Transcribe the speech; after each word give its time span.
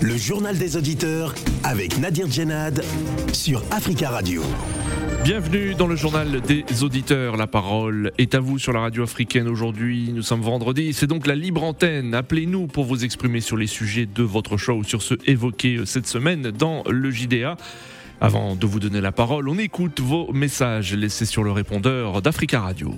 Le 0.00 0.16
journal 0.16 0.56
des 0.56 0.76
auditeurs 0.76 1.34
avec 1.64 1.98
Nadir 1.98 2.30
Djenad 2.30 2.84
sur 3.32 3.60
Africa 3.72 4.10
Radio. 4.10 4.42
Bienvenue 5.24 5.74
dans 5.74 5.88
le 5.88 5.96
journal 5.96 6.40
des 6.40 6.64
auditeurs. 6.84 7.36
La 7.36 7.48
parole 7.48 8.12
est 8.18 8.36
à 8.36 8.38
vous 8.38 8.60
sur 8.60 8.72
la 8.72 8.78
radio 8.78 9.02
africaine 9.02 9.48
aujourd'hui. 9.48 10.12
Nous 10.12 10.22
sommes 10.22 10.42
vendredi. 10.42 10.92
C'est 10.92 11.08
donc 11.08 11.26
la 11.26 11.34
libre 11.34 11.64
antenne. 11.64 12.14
Appelez-nous 12.14 12.68
pour 12.68 12.84
vous 12.84 13.04
exprimer 13.04 13.40
sur 13.40 13.56
les 13.56 13.66
sujets 13.66 14.06
de 14.06 14.22
votre 14.22 14.56
show 14.56 14.74
ou 14.74 14.84
sur 14.84 15.02
ceux 15.02 15.18
évoqués 15.26 15.80
cette 15.84 16.06
semaine 16.06 16.52
dans 16.52 16.84
le 16.88 17.10
JDA. 17.10 17.56
Avant 18.20 18.54
de 18.54 18.66
vous 18.66 18.78
donner 18.78 19.00
la 19.00 19.10
parole, 19.10 19.48
on 19.48 19.58
écoute 19.58 19.98
vos 19.98 20.32
messages 20.32 20.94
laissés 20.94 21.26
sur 21.26 21.42
le 21.42 21.50
répondeur 21.50 22.22
d'Africa 22.22 22.60
Radio. 22.60 22.94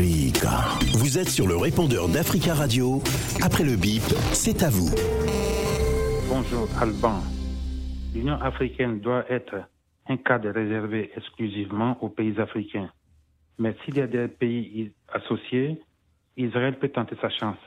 Vous 0.00 1.18
êtes 1.18 1.28
sur 1.28 1.46
le 1.46 1.58
répondeur 1.58 2.08
d'Africa 2.08 2.54
Radio. 2.54 3.02
Après 3.42 3.64
le 3.64 3.76
bip, 3.76 4.00
c'est 4.32 4.62
à 4.62 4.70
vous. 4.70 4.88
Bonjour 6.26 6.66
Alban. 6.80 7.20
L'Union 8.14 8.40
africaine 8.40 9.00
doit 9.00 9.30
être 9.30 9.56
un 10.08 10.16
cadre 10.16 10.48
réservé 10.52 11.10
exclusivement 11.14 12.02
aux 12.02 12.08
pays 12.08 12.40
africains. 12.40 12.90
Mais 13.58 13.76
s'il 13.84 13.98
y 13.98 14.00
a 14.00 14.06
des 14.06 14.28
pays 14.28 14.90
associés, 15.12 15.78
Israël 16.38 16.78
peut 16.78 16.88
tenter 16.88 17.16
sa 17.20 17.28
chance. 17.28 17.60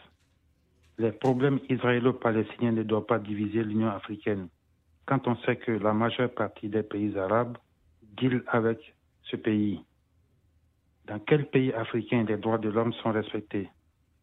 Les 0.97 1.11
problèmes 1.11 1.59
israélo-palestiniens 1.69 2.71
ne 2.71 2.81
doivent 2.81 3.05
pas 3.05 3.19
diviser 3.19 3.63
l'Union 3.63 3.89
africaine. 3.89 4.47
Quand 5.05 5.27
on 5.27 5.35
sait 5.45 5.57
que 5.57 5.71
la 5.71 5.93
majeure 5.93 6.33
partie 6.33 6.67
des 6.67 6.81
pays 6.81 7.15
arabes 7.15 7.59
deal 8.17 8.43
avec 8.47 8.79
ce 9.29 9.35
pays. 9.35 9.81
Dans 11.05 11.20
quel 11.20 11.49
pays 11.49 11.73
africain 11.73 12.23
les 12.27 12.38
droits 12.38 12.57
de 12.57 12.70
l'homme 12.70 12.93
sont 12.93 13.11
respectés? 13.11 13.70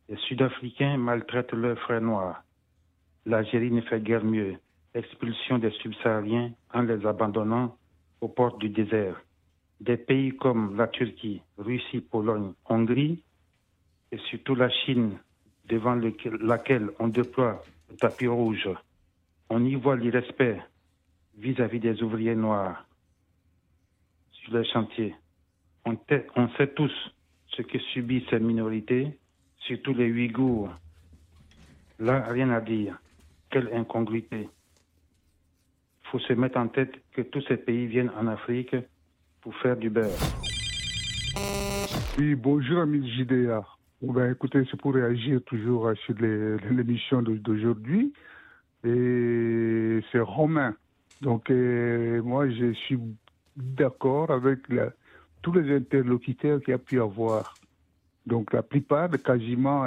Les 0.08 0.16
Sud-Africains 0.16 0.96
maltraitent 0.96 1.52
leurs 1.52 1.78
frères 1.78 2.00
noirs. 2.00 2.42
L'Algérie 3.26 3.70
ne 3.70 3.82
fait 3.82 4.00
guère 4.00 4.24
mieux. 4.24 4.56
Expulsion 4.94 5.58
des 5.58 5.70
subsahariens 5.82 6.52
en 6.72 6.82
les 6.82 7.06
abandonnant 7.06 7.76
aux 8.20 8.28
portes 8.28 8.58
du 8.58 8.70
désert. 8.70 9.20
Des 9.80 9.98
pays 9.98 10.36
comme 10.36 10.76
la 10.76 10.88
Turquie, 10.88 11.42
Russie, 11.58 12.00
Pologne, 12.00 12.54
Hongrie 12.64 13.22
et 14.10 14.18
surtout 14.30 14.54
la 14.54 14.70
Chine, 14.70 15.18
devant 15.68 15.94
laquelle 16.40 16.90
on 16.98 17.08
déploie 17.08 17.62
le 17.90 17.96
tapis 17.96 18.26
rouge. 18.26 18.68
On 19.48 19.64
y 19.64 19.74
voit 19.74 19.96
l'irrespect 19.96 20.60
vis-à-vis 21.36 21.80
des 21.80 22.02
ouvriers 22.02 22.34
noirs 22.34 22.86
sur 24.32 24.56
les 24.56 24.64
chantiers. 24.64 25.14
On, 25.84 25.96
sait 26.58 26.68
tous 26.74 26.92
ce 27.48 27.62
que 27.62 27.78
subissent 27.78 28.28
ces 28.30 28.38
minorités, 28.38 29.18
surtout 29.58 29.94
les 29.94 30.10
Ouïghours. 30.10 30.68
Là, 31.98 32.24
rien 32.28 32.50
à 32.50 32.60
dire. 32.60 32.98
Quelle 33.50 33.72
incongruité. 33.74 34.48
Il 36.02 36.08
faut 36.10 36.18
se 36.20 36.32
mettre 36.34 36.58
en 36.58 36.68
tête 36.68 36.92
que 37.12 37.22
tous 37.22 37.42
ces 37.48 37.56
pays 37.56 37.86
viennent 37.86 38.12
en 38.18 38.26
Afrique 38.26 38.76
pour 39.40 39.54
faire 39.56 39.76
du 39.76 39.90
beurre. 39.90 40.18
Oui, 42.18 42.34
bonjour, 42.34 42.80
amis 42.80 43.10
JDA. 43.10 43.64
Ben, 44.02 44.32
écoutez, 44.32 44.62
c'est 44.70 44.80
pour 44.80 44.94
réagir 44.94 45.40
toujours 45.44 45.90
sur 46.04 46.14
l'émission 46.14 47.22
d'aujourd'hui. 47.22 48.12
Et 48.84 50.00
c'est 50.12 50.20
Romain. 50.20 50.74
Donc, 51.20 51.50
moi, 51.50 52.48
je 52.50 52.72
suis 52.72 52.98
d'accord 53.56 54.30
avec 54.30 54.68
la, 54.68 54.90
tous 55.42 55.52
les 55.52 55.74
interlocuteurs 55.74 56.60
qu'il 56.60 56.74
a 56.74 56.78
pu 56.78 57.00
avoir. 57.00 57.54
Donc 58.26 58.52
la 58.52 58.62
plupart, 58.62 59.10
quasiment 59.22 59.84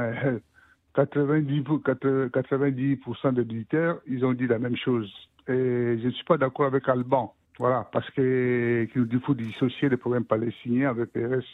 90, 0.95 1.63
euh, 2.05 2.29
90 2.29 2.97
des 3.33 3.41
auditeurs, 3.41 3.99
ils 4.07 4.25
ont 4.25 4.33
dit 4.33 4.47
la 4.47 4.59
même 4.59 4.75
chose. 4.75 5.11
Et 5.47 5.97
je 6.01 6.05
ne 6.05 6.11
suis 6.11 6.25
pas 6.25 6.37
d'accord 6.37 6.67
avec 6.67 6.87
Alban. 6.87 7.33
Voilà, 7.59 7.87
parce 7.91 8.09
qu'il 8.11 9.21
faut 9.23 9.35
dissocier 9.35 9.89
les 9.89 9.97
problèmes 9.97 10.25
palestiniens 10.25 10.89
avec 10.89 11.09
les 11.13 11.27
restes. 11.27 11.47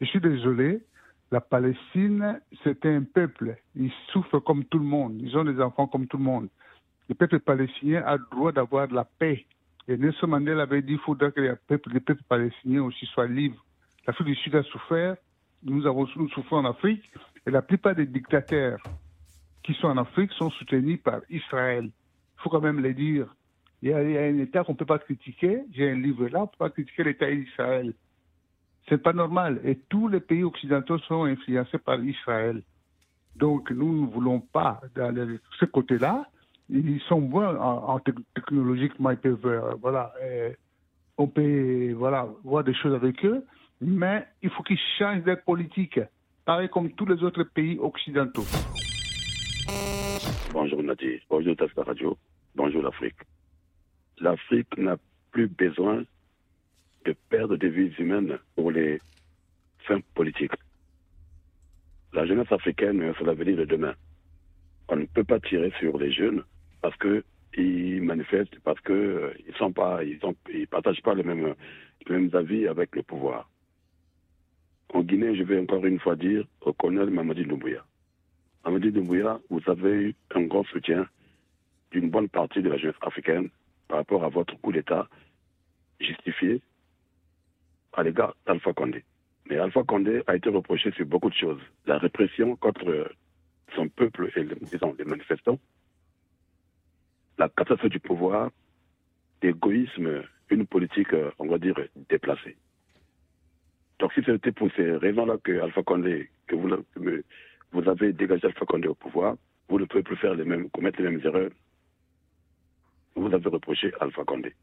Je 0.00 0.06
suis 0.06 0.20
désolé, 0.20 0.82
la 1.32 1.40
Palestine, 1.40 2.40
c'est 2.62 2.84
un 2.84 3.02
peuple. 3.02 3.56
Ils 3.74 3.92
souffrent 4.12 4.38
comme 4.40 4.64
tout 4.64 4.78
le 4.78 4.84
monde. 4.84 5.20
Ils 5.20 5.36
ont 5.36 5.44
des 5.44 5.60
enfants 5.60 5.86
comme 5.86 6.06
tout 6.06 6.18
le 6.18 6.24
monde. 6.24 6.48
Le 7.08 7.14
peuple 7.14 7.40
palestinien 7.40 8.02
a 8.04 8.16
le 8.16 8.24
droit 8.30 8.52
d'avoir 8.52 8.88
la 8.88 9.04
paix. 9.04 9.46
Et 9.88 9.96
Nelson 9.96 10.26
Mandela 10.26 10.62
avait 10.62 10.82
dit 10.82 10.94
qu'il 10.94 10.98
faudrait 10.98 11.32
que 11.32 11.40
les 11.40 11.54
peuples, 12.00 12.22
palestiniens 12.28 12.82
aussi 12.82 13.06
soient 13.06 13.28
libres. 13.28 13.64
L'Afrique 14.06 14.28
du 14.28 14.34
Sud 14.36 14.54
a 14.56 14.62
souffert, 14.64 15.16
nous 15.62 15.86
avons 15.86 16.06
souffert 16.06 16.58
en 16.58 16.64
Afrique, 16.64 17.02
et 17.46 17.50
la 17.50 17.62
plupart 17.62 17.94
des 17.94 18.06
dictateurs 18.06 18.82
qui 19.62 19.74
sont 19.74 19.88
en 19.88 19.96
Afrique 19.96 20.32
sont 20.32 20.50
soutenus 20.50 21.00
par 21.02 21.20
Israël. 21.30 21.84
Il 21.84 22.42
faut 22.42 22.50
quand 22.50 22.60
même 22.60 22.80
le 22.80 22.94
dire. 22.94 23.32
Il 23.82 23.90
y 23.90 23.92
a, 23.92 23.98
un 23.98 24.38
État 24.38 24.64
qu'on 24.64 24.72
ne 24.72 24.76
peut 24.76 24.86
pas 24.86 24.98
critiquer. 24.98 25.62
J'ai 25.72 25.90
un 25.90 25.96
livre 25.96 26.26
là, 26.28 26.40
on 26.40 26.42
ne 26.42 26.46
peut 26.46 26.56
pas 26.58 26.70
critiquer 26.70 27.04
l'État 27.04 27.30
d'Israël. 27.30 27.94
C'est 28.88 29.02
pas 29.02 29.12
normal. 29.12 29.60
Et 29.64 29.76
tous 29.88 30.08
les 30.08 30.20
pays 30.20 30.44
occidentaux 30.44 30.98
sont 31.00 31.24
influencés 31.24 31.78
par 31.78 32.02
Israël. 32.02 32.62
Donc 33.36 33.70
nous 33.70 34.06
ne 34.06 34.06
voulons 34.06 34.40
pas, 34.40 34.80
dans 34.94 35.38
ce 35.58 35.64
côté-là, 35.66 36.26
ils 36.68 37.00
sont 37.08 37.20
bons 37.20 37.44
en, 37.44 38.00
technologiquement, 38.34 39.10
ils 39.10 39.16
peuvent, 39.16 39.46
euh, 39.46 39.74
voilà, 39.80 40.12
euh, 40.22 40.50
on 41.16 41.28
peut, 41.28 41.92
voilà, 41.92 42.28
voir 42.44 42.64
des 42.64 42.74
choses 42.74 42.94
avec 42.94 43.24
eux, 43.24 43.44
mais 43.80 44.26
il 44.42 44.50
faut 44.50 44.62
qu'ils 44.62 44.78
changent 44.98 45.24
de 45.24 45.34
politique, 45.34 46.00
pareil 46.44 46.68
comme 46.68 46.90
tous 46.92 47.06
les 47.06 47.22
autres 47.22 47.44
pays 47.44 47.78
occidentaux. 47.78 48.44
Bonjour 50.52 50.82
Nadir, 50.82 51.20
bonjour 51.28 51.56
Tasca 51.56 51.82
Radio, 51.82 52.16
bonjour 52.54 52.82
l'Afrique. 52.82 53.20
L'Afrique 54.18 54.76
n'a 54.78 54.96
plus 55.30 55.48
besoin 55.48 56.02
de 57.04 57.14
perdre 57.28 57.56
des 57.56 57.68
vies 57.68 57.94
humaines 57.98 58.38
pour 58.56 58.70
les 58.70 58.98
fins 59.86 60.00
politiques. 60.14 60.52
La 62.12 62.26
jeunesse 62.26 62.50
africaine, 62.50 63.12
c'est 63.18 63.24
l'avenir 63.24 63.58
de 63.58 63.64
demain. 63.66 63.94
On 64.88 64.96
ne 64.96 65.04
peut 65.04 65.24
pas 65.24 65.38
tirer 65.40 65.72
sur 65.78 65.98
les 65.98 66.10
jeunes 66.10 66.42
parce 66.86 66.98
qu'ils 66.98 68.02
manifestent, 68.02 68.60
parce 68.60 68.80
qu'ils 68.82 68.94
euh, 68.94 69.32
ne 69.48 69.52
sont 69.54 69.72
pas, 69.72 70.04
ils, 70.04 70.20
ils 70.54 70.68
partagent 70.68 71.02
pas 71.02 71.14
les 71.14 71.24
mêmes, 71.24 71.56
avis 72.32 72.68
avec 72.68 72.94
le 72.94 73.02
pouvoir. 73.02 73.50
En 74.94 75.02
Guinée, 75.02 75.34
je 75.34 75.42
vais 75.42 75.58
encore 75.58 75.84
une 75.84 75.98
fois 75.98 76.14
dire 76.14 76.44
au 76.60 76.72
colonel 76.72 77.10
Mamadi 77.10 77.44
Doumbouya. 77.44 77.84
Mamadi 78.64 78.92
Doumbouya, 78.92 79.40
vous 79.50 79.60
avez 79.66 79.90
eu 79.90 80.14
un 80.36 80.42
grand 80.42 80.62
soutien 80.66 81.08
d'une 81.90 82.08
bonne 82.08 82.28
partie 82.28 82.62
de 82.62 82.68
la 82.68 82.76
jeunesse 82.76 82.94
africaine 83.00 83.48
par 83.88 83.98
rapport 83.98 84.22
à 84.22 84.28
votre 84.28 84.56
coup 84.60 84.70
d'État 84.70 85.08
justifié 85.98 86.60
à 87.94 88.04
l'égard 88.04 88.36
d'Alpha 88.46 88.72
Condé. 88.74 89.02
Mais 89.50 89.58
Alpha 89.58 89.82
Condé 89.82 90.22
a 90.28 90.36
été 90.36 90.50
reproché 90.50 90.92
sur 90.92 91.06
beaucoup 91.06 91.30
de 91.30 91.34
choses. 91.34 91.60
La 91.86 91.98
répression 91.98 92.54
contre 92.54 93.10
son 93.74 93.88
peuple 93.88 94.30
et 94.36 94.44
les 94.44 95.04
manifestants, 95.04 95.58
la 97.38 97.48
catastrophe 97.48 97.90
du 97.90 98.00
pouvoir, 98.00 98.50
l'égoïsme, 99.42 100.22
une 100.50 100.66
politique, 100.66 101.12
euh, 101.12 101.30
on 101.38 101.46
va 101.46 101.58
dire, 101.58 101.76
déplacée. 102.08 102.56
Donc 103.98 104.12
si 104.12 104.22
c'était 104.24 104.52
pour 104.52 104.70
ces 104.76 104.92
raisons-là 104.92 105.36
que 105.42 105.60
Alpha 105.60 105.82
Condé, 105.82 106.30
que 106.46 106.54
vous, 106.54 106.68
vous 107.72 107.88
avez 107.88 108.12
dégagé 108.12 108.46
Alpha 108.46 108.64
Condé 108.66 108.88
au 108.88 108.94
pouvoir, 108.94 109.36
vous 109.68 109.78
ne 109.78 109.84
pouvez 109.84 110.02
plus 110.02 110.16
faire 110.16 110.34
les 110.34 110.44
mêmes, 110.44 110.70
commettre 110.70 111.00
les 111.00 111.10
mêmes 111.10 111.24
erreurs. 111.24 111.50
Vous 113.14 113.32
avez 113.32 113.48
reproché 113.48 113.92
Alpha 114.00 114.24
Condé. 114.24 114.54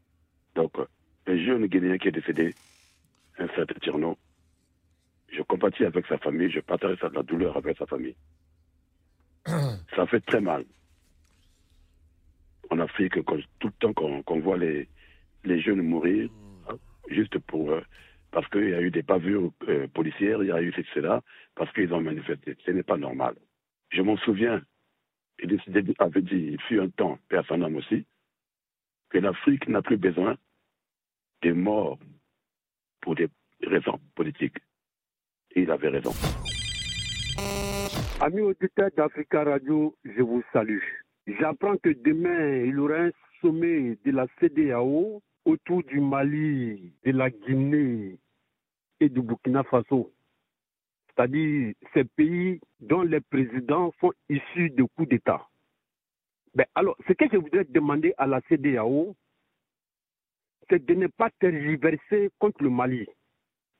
Donc, 0.54 0.78
euh, 0.78 0.86
le 1.26 1.44
jeune 1.44 1.66
Guinéen 1.66 1.98
qui 1.98 2.08
est 2.08 2.12
décédé, 2.12 2.54
un 3.38 3.48
certain 3.48 3.74
Tirno, 3.80 4.16
je 5.28 5.42
compatis 5.42 5.84
avec 5.84 6.06
sa 6.06 6.18
famille, 6.18 6.50
je 6.50 6.60
partage 6.60 6.98
la 7.02 7.22
douleur 7.22 7.56
avec 7.56 7.76
sa 7.76 7.86
famille. 7.86 8.14
Ça 9.46 10.06
fait 10.06 10.20
très 10.20 10.40
mal 10.40 10.64
en 12.74 12.80
Afrique, 12.80 13.14
tout 13.60 13.68
le 13.68 13.72
temps 13.78 13.92
qu'on 13.92 14.40
voit 14.40 14.58
les, 14.58 14.88
jeunes 15.60 15.82
mourir, 15.82 16.28
juste 17.08 17.38
pour. 17.38 17.70
Euh, 17.70 17.80
parce 18.32 18.48
qu'il 18.48 18.68
y 18.68 18.74
a 18.74 18.80
eu 18.80 18.90
des 18.90 19.02
bavures 19.02 19.52
euh, 19.68 19.86
policières, 19.86 20.42
il 20.42 20.48
y 20.48 20.52
a 20.52 20.60
eu 20.60 20.74
cela, 20.92 21.22
parce 21.54 21.72
qu'ils 21.72 21.94
ont 21.94 22.00
manifesté. 22.00 22.56
Ce 22.66 22.72
n'est 22.72 22.82
pas 22.82 22.96
normal. 22.96 23.36
Je 23.90 24.02
m'en 24.02 24.16
souviens, 24.16 24.60
il 25.40 25.56
avait 25.98 26.22
dit, 26.22 26.50
il 26.52 26.60
fut 26.62 26.80
un 26.80 26.88
temps, 26.88 27.16
père 27.28 27.44
aussi, 27.76 28.04
que 29.10 29.18
l'Afrique 29.18 29.68
n'a 29.68 29.82
plus 29.82 29.98
besoin 29.98 30.36
des 31.42 31.52
morts 31.52 32.00
pour 33.00 33.14
des 33.14 33.28
raisons 33.62 34.00
politiques. 34.16 34.58
Et 35.54 35.62
il 35.62 35.70
avait 35.70 35.90
raison. 35.90 36.12
Amis 38.20 38.40
auditeurs 38.40 38.90
d'Africa 38.96 39.44
Radio, 39.44 39.96
je 40.04 40.22
vous 40.22 40.42
salue. 40.52 41.03
J'apprends 41.26 41.76
que 41.78 41.88
demain, 41.90 42.64
il 42.64 42.74
y 42.74 42.78
aura 42.78 42.96
un 42.96 43.10
sommet 43.40 43.96
de 44.04 44.10
la 44.10 44.26
CDAO 44.40 45.22
autour 45.44 45.82
du 45.84 46.00
Mali, 46.00 46.92
de 47.04 47.12
la 47.12 47.30
Guinée 47.30 48.18
et 49.00 49.08
du 49.08 49.20
Burkina 49.22 49.62
Faso. 49.64 50.12
c'est-à-dire 51.08 51.74
ces 51.92 52.04
pays 52.04 52.60
dont 52.80 53.02
les 53.02 53.20
présidents 53.20 53.92
sont 54.00 54.12
issus 54.28 54.70
de 54.70 54.82
coups 54.82 55.08
d'État. 55.08 55.46
Ben, 56.54 56.66
alors, 56.74 56.96
ce 57.06 57.12
que 57.12 57.24
je 57.32 57.36
voudrais 57.36 57.64
demander 57.64 58.14
à 58.18 58.26
la 58.26 58.40
CDAO, 58.48 59.14
c'est 60.68 60.84
de 60.84 60.94
ne 60.94 61.06
pas 61.06 61.30
tergiverser 61.40 62.30
contre 62.38 62.62
le 62.62 62.70
Mali. 62.70 63.06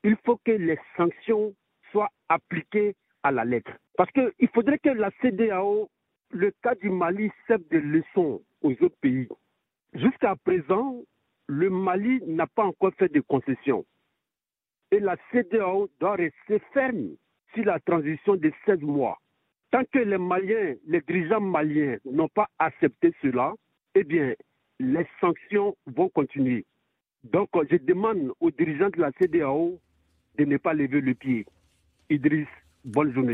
Il 0.03 0.17
faut 0.25 0.37
que 0.45 0.51
les 0.51 0.77
sanctions 0.97 1.53
soient 1.91 2.11
appliquées 2.29 2.95
à 3.23 3.31
la 3.31 3.45
lettre. 3.45 3.71
Parce 3.97 4.11
qu'il 4.11 4.49
faudrait 4.53 4.79
que 4.79 4.89
la 4.89 5.09
CDAO, 5.21 5.89
le 6.35 6.51
cas 6.61 6.75
du 6.75 6.89
Mali, 6.89 7.31
serve 7.47 7.63
de 7.71 7.77
leçon 7.77 8.41
aux 8.61 8.71
autres 8.71 8.97
pays. 8.99 9.27
Jusqu'à 9.93 10.35
présent, 10.35 11.01
le 11.47 11.69
Mali 11.69 12.21
n'a 12.27 12.45
pas 12.45 12.65
encore 12.65 12.93
fait 12.99 13.11
de 13.11 13.21
concessions. 13.21 13.85
Et 14.91 14.99
la 14.99 15.15
CDAO 15.31 15.89
doit 15.99 16.15
rester 16.15 16.59
ferme 16.73 17.15
sur 17.53 17.63
la 17.63 17.79
transition 17.79 18.35
de 18.35 18.51
16 18.65 18.81
mois. 18.81 19.17
Tant 19.71 19.83
que 19.91 19.99
les 19.99 20.17
Maliens, 20.17 20.75
les 20.87 21.01
dirigeants 21.01 21.41
maliens 21.41 21.97
n'ont 22.05 22.27
pas 22.27 22.47
accepté 22.59 23.13
cela, 23.21 23.53
eh 23.95 24.03
bien, 24.03 24.35
les 24.79 25.07
sanctions 25.21 25.75
vont 25.85 26.09
continuer. 26.09 26.65
Donc, 27.23 27.49
je 27.71 27.77
demande 27.77 28.33
aux 28.41 28.51
dirigeants 28.51 28.89
de 28.89 28.99
la 28.99 29.11
CDAO 29.13 29.79
de 30.37 30.43
ne 30.45 30.57
pas 30.57 30.73
lever 30.73 31.01
le 31.01 31.13
pied. 31.13 31.45
Idriss, 32.09 32.47
bonne 32.83 33.13
journée. 33.13 33.33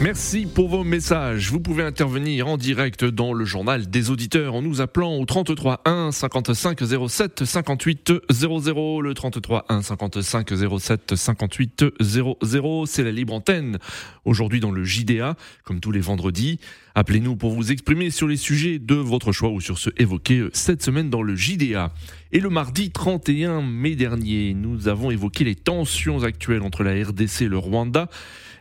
Merci 0.00 0.44
pour 0.44 0.68
vos 0.68 0.82
messages. 0.82 1.52
Vous 1.52 1.60
pouvez 1.60 1.84
intervenir 1.84 2.48
en 2.48 2.56
direct 2.56 3.04
dans 3.04 3.32
le 3.32 3.44
journal 3.44 3.88
des 3.88 4.10
auditeurs 4.10 4.54
en 4.54 4.60
nous 4.60 4.80
appelant 4.80 5.16
au 5.16 5.24
33 5.24 5.82
1 5.84 6.10
55 6.10 6.80
07 7.08 7.44
58 7.44 8.12
00. 8.28 9.00
Le 9.00 9.14
33 9.14 9.66
1 9.68 9.82
55 9.82 10.50
07 10.80 11.14
58 11.14 11.84
00. 12.00 12.86
C'est 12.86 13.04
la 13.04 13.12
libre 13.12 13.34
antenne. 13.34 13.78
Aujourd'hui 14.24 14.58
dans 14.58 14.72
le 14.72 14.82
JDA, 14.82 15.36
comme 15.62 15.78
tous 15.78 15.92
les 15.92 16.00
vendredis. 16.00 16.58
Appelez-nous 16.96 17.36
pour 17.36 17.52
vous 17.52 17.70
exprimer 17.70 18.10
sur 18.10 18.26
les 18.26 18.36
sujets 18.36 18.80
de 18.80 18.96
votre 18.96 19.30
choix 19.30 19.50
ou 19.50 19.60
sur 19.60 19.78
ceux 19.78 19.92
évoqués 19.96 20.48
cette 20.52 20.82
semaine 20.82 21.08
dans 21.08 21.22
le 21.22 21.36
JDA. 21.36 21.92
Et 22.32 22.40
le 22.40 22.50
mardi 22.50 22.90
31 22.90 23.62
mai 23.62 23.94
dernier, 23.94 24.54
nous 24.54 24.88
avons 24.88 25.12
évoqué 25.12 25.44
les 25.44 25.54
tensions 25.54 26.24
actuelles 26.24 26.62
entre 26.62 26.82
la 26.82 26.92
RDC 26.92 27.42
et 27.42 27.48
le 27.48 27.58
Rwanda. 27.58 28.08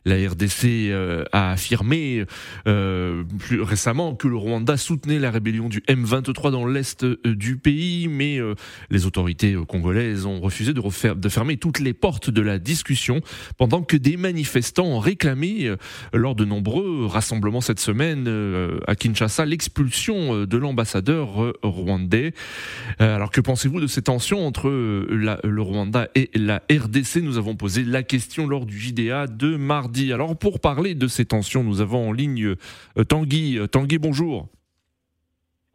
La 0.05 0.15
RDC 0.15 0.65
euh, 0.65 1.23
a 1.31 1.51
affirmé 1.51 2.25
euh, 2.67 3.23
plus 3.39 3.61
récemment 3.61 4.15
que 4.15 4.27
le 4.27 4.35
Rwanda 4.35 4.75
soutenait 4.75 5.19
la 5.19 5.31
rébellion 5.31 5.69
du 5.69 5.79
M23 5.87 6.51
dans 6.51 6.65
l'est 6.65 7.03
euh, 7.03 7.17
du 7.23 7.55
pays, 7.55 8.07
mais 8.09 8.39
les 8.89 9.05
autorités 9.05 9.55
congolaises 9.67 10.25
ont 10.25 10.39
refusé 10.39 10.73
de, 10.73 11.29
fermer 11.29 11.57
toutes 11.57 11.79
les 11.79 11.93
portes 11.93 12.29
de 12.29 12.41
la 12.41 12.59
discussion, 12.59 13.21
pendant 13.57 13.81
que 13.81 13.95
des 13.95 14.17
manifestants 14.17 14.85
ont 14.85 14.99
réclamé, 14.99 15.73
lors 16.13 16.35
de 16.35 16.45
nombreux 16.45 17.05
rassemblements 17.05 17.61
cette 17.61 17.79
semaine 17.79 18.27
à 18.87 18.95
Kinshasa, 18.95 19.45
l'expulsion 19.45 20.45
de 20.45 20.57
l'ambassadeur 20.57 21.53
rwandais. 21.61 22.33
alors 22.99 23.31
que 23.31 23.41
pensez-vous 23.41 23.79
de 23.79 23.87
ces 23.87 24.01
tensions 24.01 24.45
entre 24.45 24.69
le 24.69 25.61
Rwanda 25.61 26.09
et 26.15 26.29
la 26.35 26.61
RDC 26.71 27.17
Nous 27.21 27.37
avons 27.37 27.55
posé 27.55 27.83
la 27.83 28.03
question 28.03 28.47
lors 28.47 28.65
du 28.65 28.79
JDA 28.79 29.27
de 29.27 29.55
mardi 29.55 29.92
alors 30.11 30.35
pour 30.37 30.59
parler 30.59 30.95
de 30.95 31.07
ces 31.07 31.25
tensions, 31.25 31.63
nous 31.63 31.81
avons 31.81 32.09
en 32.09 32.11
ligne 32.11 32.55
euh, 32.97 33.03
Tanguy. 33.03 33.57
Euh, 33.57 33.67
Tanguy, 33.67 33.97
bonjour. 33.97 34.47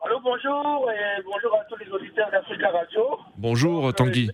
Allô, 0.05 0.21
bonjour 0.21 0.91
et 0.91 1.23
bonjour 1.25 1.55
à 1.55 1.65
tous 1.69 1.77
les 1.77 1.91
auditeurs 1.91 2.31
d'Africa 2.31 2.71
Radio. 2.71 3.19
Bonjour 3.37 3.89
euh, 3.89 3.93
Tanguy. 3.93 4.31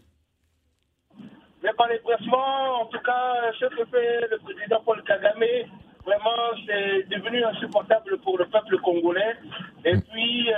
Mais 1.62 1.72
par 1.76 1.88
les 1.88 1.98
pressements, 1.98 2.82
en 2.82 2.86
tout 2.86 3.00
cas, 3.04 3.52
ce 3.58 3.66
que 3.66 3.84
fait 3.90 4.28
le 4.30 4.38
président 4.38 4.82
Paul 4.84 5.02
Kagame, 5.04 5.44
vraiment, 6.04 6.52
c'est 6.66 7.08
devenu 7.08 7.42
insupportable 7.44 8.18
pour 8.18 8.38
le 8.38 8.44
peuple 8.46 8.78
congolais. 8.78 9.36
Et 9.86 9.96
puis, 9.96 10.50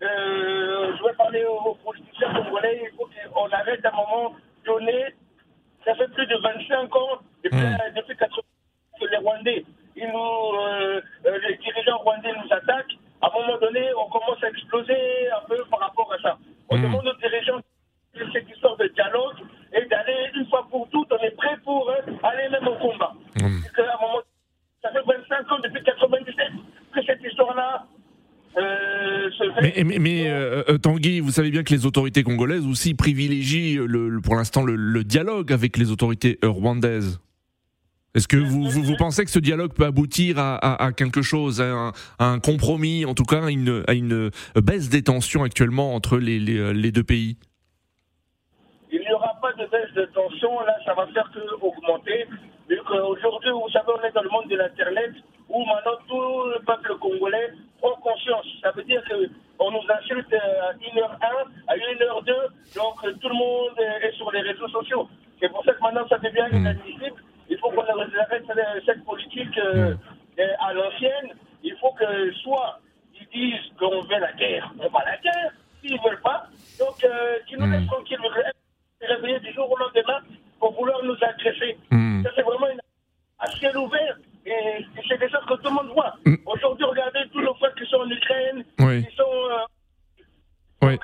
je 0.00 1.06
vais 1.06 1.14
parler 1.16 1.44
aux, 1.44 1.74
politiciens 1.84 2.34
congolais, 2.34 2.90
il 2.90 2.96
faut 2.96 3.08
qu'on 3.32 3.50
arrête 3.50 3.84
à 3.84 3.90
un 3.90 3.96
moment 3.96 4.34
donné. 4.66 5.14
Ça 5.84 5.94
fait 5.94 6.08
plus 6.08 6.26
de 6.26 6.36
25 6.36 6.96
ans 6.96 7.18
depuis, 7.44 7.58
mmh. 7.58 7.78
depuis 7.96 8.16
80 8.16 8.42
que 9.00 9.06
les 9.06 9.16
Rwandais, 9.16 9.64
ils 9.96 10.08
nous, 10.08 10.18
euh, 10.18 11.00
euh, 11.26 11.38
les 11.48 11.56
dirigeants 11.56 11.98
rwandais 11.98 12.32
nous 12.32 12.52
attaquent. 12.52 12.96
À 13.22 13.28
un 13.28 13.40
moment 13.40 13.58
donné, 13.58 13.88
on 13.94 14.08
commence 14.08 14.42
à 14.42 14.48
exploser 14.48 15.30
un 15.30 15.46
peu 15.48 15.56
par 15.70 15.80
rapport 15.80 16.12
à 16.12 16.18
ça. 16.22 16.38
On 16.68 16.78
mmh. 16.78 16.82
demande 16.82 17.06
aux 17.06 17.16
dirigeants 17.16 17.60
de 18.14 18.26
cette 18.32 18.48
histoire 18.48 18.76
de 18.76 18.86
dialogue 18.88 19.36
et 19.72 19.84
d'aller 19.86 20.30
une 20.34 20.46
fois 20.46 20.66
pour 20.70 20.88
toutes, 20.90 21.12
on 21.12 21.18
est 21.18 21.36
prêt 21.36 21.56
pour 21.64 21.90
euh, 21.90 22.00
aller 22.22 22.48
même 22.48 22.66
au 22.68 22.76
combat. 22.76 23.12
Mmh. 23.36 23.60
À 23.78 23.82
un 23.82 24.00
moment, 24.00 24.20
ça 24.82 24.90
fait 24.90 25.02
25 25.06 25.52
ans 25.52 25.58
depuis 25.62 25.82
97 25.82 26.34
que 26.94 27.02
cette 27.04 27.22
histoire-là 27.22 27.84
euh, 28.56 29.30
mais, 29.62 29.84
mais, 29.84 29.98
mais 29.98 30.28
euh, 30.28 30.78
Tanguy, 30.78 31.20
vous 31.20 31.30
savez 31.30 31.50
bien 31.50 31.62
que 31.62 31.72
les 31.72 31.86
autorités 31.86 32.22
congolaises 32.22 32.66
aussi 32.66 32.94
privilégient 32.94 33.76
le, 33.86 34.20
pour 34.20 34.34
l'instant 34.34 34.62
le, 34.62 34.74
le, 34.74 35.04
dialogue 35.04 35.52
avec 35.52 35.76
les 35.76 35.90
autorités 35.90 36.38
rwandaises. 36.42 37.20
Est-ce 38.14 38.26
que 38.26 38.36
vous, 38.36 38.68
vous, 38.68 38.96
pensez 38.96 39.24
que 39.24 39.30
ce 39.30 39.38
dialogue 39.38 39.72
peut 39.72 39.84
aboutir 39.84 40.36
à, 40.38 40.90
quelque 40.96 41.22
chose, 41.22 41.60
à 41.60 41.92
un, 42.18 42.40
compromis, 42.40 43.04
en 43.04 43.14
tout 43.14 43.22
cas 43.22 43.44
à 43.44 43.50
une, 43.50 44.30
baisse 44.56 44.88
des 44.88 45.02
tensions 45.02 45.44
actuellement 45.44 45.94
entre 45.94 46.18
les, 46.18 46.40
les, 46.40 46.90
deux 46.90 47.04
pays? 47.04 47.36
Il 48.90 48.98
n'y 48.98 49.12
aura 49.12 49.32
pas 49.40 49.52
de 49.52 49.64
baisse 49.70 49.94
de 49.94 50.06
tension, 50.06 50.58
là 50.66 50.74
ça 50.84 50.94
va 50.94 51.06
faire 51.14 51.30
que 51.32 51.38
augmenter. 51.64 52.26
Vu 52.68 52.78
qu'aujourd'hui, 52.84 53.50
vous 53.52 53.70
savez, 53.72 53.92
on 53.96 54.04
est 54.04 54.12
dans 54.12 54.22
le 54.22 54.30
monde 54.30 54.48
de 54.50 54.56
l'Internet, 54.56 55.12
où 55.50 55.64
maintenant 55.64 55.98
tout 56.08 56.44
le 56.54 56.64
peuple 56.64 56.96
congolais 56.98 57.52
prend 57.80 57.94
conscience. 57.96 58.46
Ça 58.62 58.70
veut 58.72 58.84
dire 58.84 59.02
qu'on 59.08 59.70
nous 59.70 59.84
insulte 59.88 60.32
à 60.32 60.72
1h1, 60.74 61.18
à 61.68 61.76
1h2, 61.76 62.32
donc 62.76 63.20
tout 63.20 63.28
le 63.28 63.34
monde 63.34 63.78
est 64.02 64.12
sur 64.12 64.30
les 64.32 64.40
réseaux 64.40 64.68
sociaux. 64.68 65.08
C'est 65.40 65.48
pour 65.48 65.64
ça 65.64 65.72
que 65.72 65.82
maintenant 65.82 66.06
ça 66.08 66.18
devient 66.18 66.46
hmm. 66.52 66.56
inadmissible 66.56 67.22
il 67.50 67.58
faut 67.58 67.70
qu'on 67.70 67.82
arrête 67.82 68.44
cette 68.86 69.04
politique 69.04 69.58
euh, 69.58 69.94
euh, 70.38 70.46
à 70.60 70.72
l'ancienne. 70.72 71.34
Il 71.62 71.76
faut 71.80 71.92
que 71.92 72.32
soit 72.42 72.80
ils 73.20 73.26
disent 73.28 73.72
qu'on 73.78 74.00
veut 74.02 74.18
la 74.18 74.32
guerre, 74.32 74.72
on 74.78 74.88
va 74.88 75.04
la 75.04 75.16
guerre. 75.18 75.52
S'ils 75.82 75.94
ne 75.94 76.08
veulent 76.08 76.20
pas, 76.22 76.46
donc 76.78 77.02
euh, 77.04 77.38
qu'ils 77.46 77.58
nous 77.58 77.70
laissent 77.70 77.86
tranquilles. 77.86 78.18
Réveiller 79.02 79.40
du 79.40 79.52
jour 79.52 79.70
au 79.70 79.76
lendemain 79.76 80.20
pour 80.58 80.74
vouloir 80.74 81.02
nous 81.02 81.16
agresser. 81.22 81.76
Hmm. 81.90 82.22
Ça, 82.22 82.30
c'est 82.36 82.42
vraiment 82.42 82.68
une... 82.68 82.80
à 83.38 83.46
ciel 83.52 83.76
ouvert. 83.76 84.16
Et 84.46 84.84
c'est 85.08 85.18
des 85.18 85.28
choses 85.28 85.44
que 85.48 85.54
tout 85.54 85.68
le 85.68 85.74
monde 85.74 85.92
voit. 85.94 86.14
Hmm. 86.24 86.36
Aujourd'hui, 86.46 86.84
regardez 86.84 87.20
tous 87.32 87.40
nos 87.40 87.54
frères 87.54 87.74
qui 87.74 87.84
sont 87.86 87.96
en 87.96 88.10
Ukraine, 88.10 88.64
qui 88.78 89.16
sont. 89.16 89.48
oui. 90.82 90.98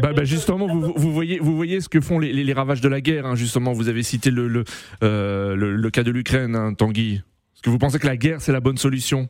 Bah, 0.00 0.12
bah, 0.14 0.24
justement, 0.24 0.66
vous, 0.66 0.92
vous, 0.96 1.12
voyez, 1.12 1.38
vous 1.38 1.54
voyez 1.54 1.80
ce 1.80 1.88
que 1.88 2.00
font 2.00 2.18
les, 2.18 2.32
les, 2.32 2.52
ravages 2.54 2.80
de 2.80 2.88
la 2.88 3.02
guerre. 3.02 3.26
Hein, 3.26 3.34
justement, 3.34 3.72
vous 3.72 3.88
avez 3.88 4.02
cité 4.02 4.30
le, 4.30 4.48
le, 4.48 4.64
euh, 5.02 5.54
le, 5.54 5.90
cas 5.90 6.02
de 6.02 6.10
l'Ukraine, 6.10 6.56
hein, 6.56 6.72
Tanguy. 6.72 7.16
Est-ce 7.16 7.62
que 7.62 7.68
vous 7.68 7.78
pensez 7.78 7.98
que 7.98 8.06
la 8.06 8.16
guerre, 8.16 8.40
c'est 8.40 8.52
la 8.52 8.60
bonne 8.60 8.78
solution? 8.78 9.28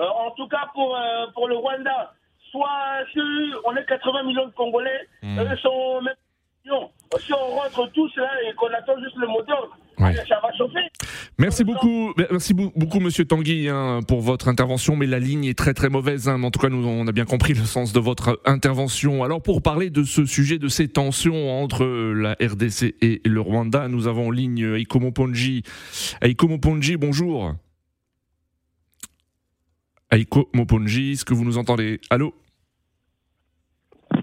Euh, 0.00 0.04
En 0.04 0.30
tout 0.30 0.48
cas, 0.48 0.70
pour, 0.72 0.96
euh, 0.96 1.26
pour 1.34 1.46
le 1.46 1.56
Rwanda, 1.56 2.14
soit 2.50 3.04
si 3.12 3.20
on 3.66 3.76
est 3.76 3.84
80 3.84 4.22
millions 4.24 4.46
de 4.46 4.52
Congolais, 4.52 5.06
mmh. 5.22 5.40
eux 5.40 5.56
sont 5.58 6.00
même 6.00 6.14
millions. 6.64 6.90
Si 7.18 7.34
on 7.34 7.54
rentre 7.54 7.92
tous 7.92 8.16
là 8.16 8.30
et 8.48 8.54
qu'on 8.54 8.68
attend 8.68 8.98
juste 9.02 9.16
le 9.16 9.26
moteur, 9.98 10.26
ça 10.28 10.40
va 10.42 10.52
chauffer. 10.56 10.78
Merci 11.38 11.64
beaucoup, 11.64 12.12
merci 12.30 12.54
beaucoup, 12.54 13.00
Monsieur 13.00 13.24
Tanguy, 13.24 13.68
hein, 13.68 14.00
pour 14.06 14.20
votre 14.20 14.48
intervention. 14.48 14.96
Mais 14.96 15.06
la 15.06 15.18
ligne 15.18 15.44
est 15.44 15.58
très 15.58 15.74
très 15.74 15.88
mauvaise. 15.88 16.28
Hein. 16.28 16.42
En 16.42 16.50
tout 16.50 16.58
cas, 16.58 16.68
nous 16.68 16.86
on 16.86 17.06
a 17.06 17.12
bien 17.12 17.24
compris 17.24 17.54
le 17.54 17.64
sens 17.64 17.92
de 17.92 18.00
votre 18.00 18.40
intervention. 18.44 19.24
Alors, 19.24 19.42
pour 19.42 19.62
parler 19.62 19.90
de 19.90 20.02
ce 20.04 20.24
sujet, 20.24 20.58
de 20.58 20.68
ces 20.68 20.88
tensions 20.88 21.62
entre 21.62 21.84
la 21.84 22.32
RDC 22.34 22.94
et 23.00 23.20
le 23.24 23.40
Rwanda, 23.40 23.88
nous 23.88 24.06
avons 24.06 24.28
en 24.28 24.30
ligne 24.30 24.74
Aiko 24.76 25.00
Moponji. 25.00 25.62
Aiko 26.22 26.48
Moponji, 26.48 26.96
bonjour. 26.96 27.54
Aiko 30.10 30.48
Moponji, 30.54 31.12
est-ce 31.12 31.24
que 31.24 31.34
vous 31.34 31.44
nous 31.44 31.58
entendez? 31.58 32.00
Allô? 32.10 32.34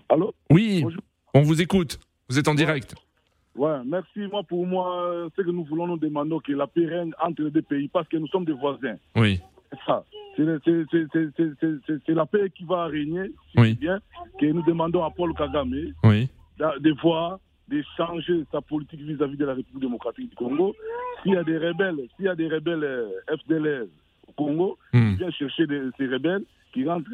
Allô? 0.10 0.34
Oui, 0.50 0.86
on 1.34 1.42
vous 1.42 1.62
écoute. 1.62 2.00
Vous 2.30 2.39
êtes 2.39 2.48
en 2.48 2.56
direct. 2.56 2.96
Ouais, 3.56 3.78
merci. 3.86 4.20
Moi, 4.32 4.44
pour 4.44 4.66
moi, 4.66 5.30
ce 5.36 5.42
que 5.42 5.52
nous 5.52 5.64
voulons, 5.64 5.88
nous 5.88 5.98
demandons 5.98 6.40
que 6.40 6.54
la 6.54 6.68
paix 6.68 6.86
règne 6.86 7.12
entre 7.22 7.44
les 7.44 7.52
deux 7.52 7.62
pays 7.62 7.88
parce 7.88 8.08
que 8.08 8.18
nous 8.18 8.28
sommes 8.28 8.46
des 8.46 8.54
voisins. 8.54 8.96
Oui. 9.16 9.40
C'est 9.72 9.80
ça. 9.86 10.04
C'est 10.36 12.14
la 12.14 12.26
paix 12.26 12.50
qui 12.50 12.64
va 12.64 12.86
régner, 12.86 13.28
si 13.52 13.60
oui. 13.60 13.76
bien, 13.76 14.00
que 14.40 14.46
nous 14.48 14.64
demandons 14.64 15.04
à 15.04 15.12
Paul 15.12 15.34
Kagame 15.36 15.94
oui. 16.04 16.28
de 16.58 17.02
voir, 17.02 17.40
de 17.68 17.84
changer 17.96 18.44
sa 18.52 18.62
politique 18.62 19.02
vis-à-vis 19.02 19.38
de 19.38 19.46
la 19.46 19.54
République 19.54 19.82
démocratique 19.82 20.30
du 20.30 20.36
Congo. 20.36 20.76
S'il 21.22 21.34
y 21.34 21.38
a 21.38 21.44
des 21.44 21.58
rebelles, 21.58 22.08
s'il 22.16 22.26
y 22.26 22.30
a 22.30 22.36
des 22.36 22.48
rebelles 22.48 22.84
euh, 22.84 23.38
FDLR 23.38 23.86
au 24.28 24.32
Congo, 24.34 24.78
mm. 24.92 25.16
vient 25.16 25.32
chercher 25.32 25.66
ces 25.98 26.08
rebelles 26.08 26.44
qui 26.74 26.88
rentrent 26.88 27.10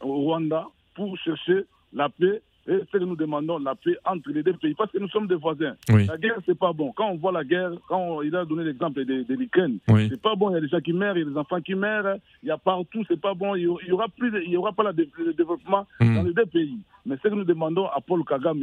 au 0.00 0.16
Rwanda 0.22 0.66
pour 0.94 1.16
chercher 1.18 1.64
la 1.92 2.08
paix 2.08 2.42
et 2.66 2.78
ce 2.90 2.96
que 2.98 3.04
nous 3.04 3.16
demandons, 3.16 3.58
la 3.58 3.74
paix 3.74 3.96
entre 4.06 4.30
les 4.30 4.42
deux 4.42 4.54
pays, 4.54 4.74
parce 4.74 4.90
que 4.90 4.98
nous 4.98 5.08
sommes 5.08 5.26
des 5.26 5.34
voisins. 5.34 5.74
Oui. 5.90 6.06
La 6.06 6.16
guerre, 6.16 6.38
c'est 6.46 6.58
pas 6.58 6.72
bon. 6.72 6.92
Quand 6.92 7.10
on 7.10 7.16
voit 7.16 7.32
la 7.32 7.44
guerre, 7.44 7.72
quand 7.88 7.98
on- 7.98 8.22
il 8.22 8.34
a 8.34 8.44
donné 8.44 8.64
l'exemple 8.64 9.04
de, 9.04 9.22
de 9.22 9.34
l'Ukraine, 9.34 9.78
Oui. 9.88 10.08
c'est 10.10 10.20
pas 10.20 10.34
bon. 10.34 10.50
Il 10.50 10.54
y 10.54 10.56
a 10.56 10.60
des 10.60 10.68
gens 10.68 10.80
qui 10.80 10.92
meurent, 10.92 11.16
il 11.16 11.24
y 11.24 11.26
a 11.26 11.30
des 11.30 11.36
enfants 11.36 11.60
qui 11.60 11.74
meurent, 11.74 12.16
il 12.42 12.48
y 12.48 12.50
a 12.50 12.56
partout, 12.58 13.04
c'est 13.08 13.20
pas 13.20 13.34
bon. 13.34 13.54
Il 13.54 13.62
y 13.62 13.66
aura- 13.66 13.82
aura 13.92 14.08
plus, 14.08 14.30
de- 14.30 14.40
il 14.40 14.50
y 14.50 14.56
aura 14.56 14.72
pas 14.72 14.82
le 14.84 15.32
développement 15.34 15.86
Mm. 16.00 16.14
dans 16.16 16.22
les 16.22 16.32
deux 16.32 16.46
pays. 16.46 16.78
Mais 17.06 17.16
ce 17.22 17.28
que 17.28 17.34
nous 17.34 17.44
demandons 17.44 17.86
à 17.86 18.00
Paul 18.00 18.24
Kagame, 18.24 18.60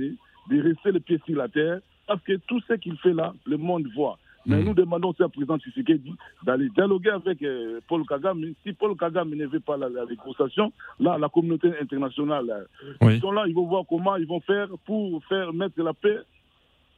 de 0.50 0.62
rester 0.62 0.92
les 0.92 1.00
pieds 1.00 1.20
sur 1.26 1.38
la 1.38 1.48
terre, 1.48 1.80
parce 2.08 2.22
que 2.24 2.34
tout 2.48 2.60
ce 2.68 2.74
qu'il 2.74 2.98
fait 2.98 3.14
là, 3.14 3.34
le 3.46 3.58
monde 3.58 3.86
voit. 3.96 4.18
Mais 4.46 4.58
Mm. 4.62 4.66
nous 4.66 4.74
demandons 4.74 5.10
aussi 5.10 5.22
à 5.24 5.30
président 5.30 5.58
Tshisekedi 5.60 6.14
d'aller 6.44 6.70
dialoguer 6.70 7.12
avec 7.12 7.42
euh, 7.44 7.80
Paul 7.88 8.06
Kagame. 8.08 8.44
Si 8.66 8.74
Paul 8.74 8.96
Kagame 8.98 9.36
ne 9.36 9.46
veut 9.46 9.60
pas 9.60 9.78
la, 9.78 9.88
la 9.90 10.06
négociation, 10.06 10.72
là, 11.00 11.18
la 11.18 11.30
communauté 11.30 11.72
internationale, 11.80 12.50
euh, 12.50 12.94
Oui. 13.02 13.16
ils 13.16 13.22
sont 13.22 13.32
là, 13.32 13.46
ils 13.48 13.54
vont 13.54 13.66
voir 13.68 13.84
comment 13.88 14.16
ils 14.16 14.26
vont 14.28 14.40
faire 14.42 14.68
pour 14.86 15.24
faire 15.26 15.54
mettre 15.54 15.82
la 15.82 15.94
paix 15.94 16.18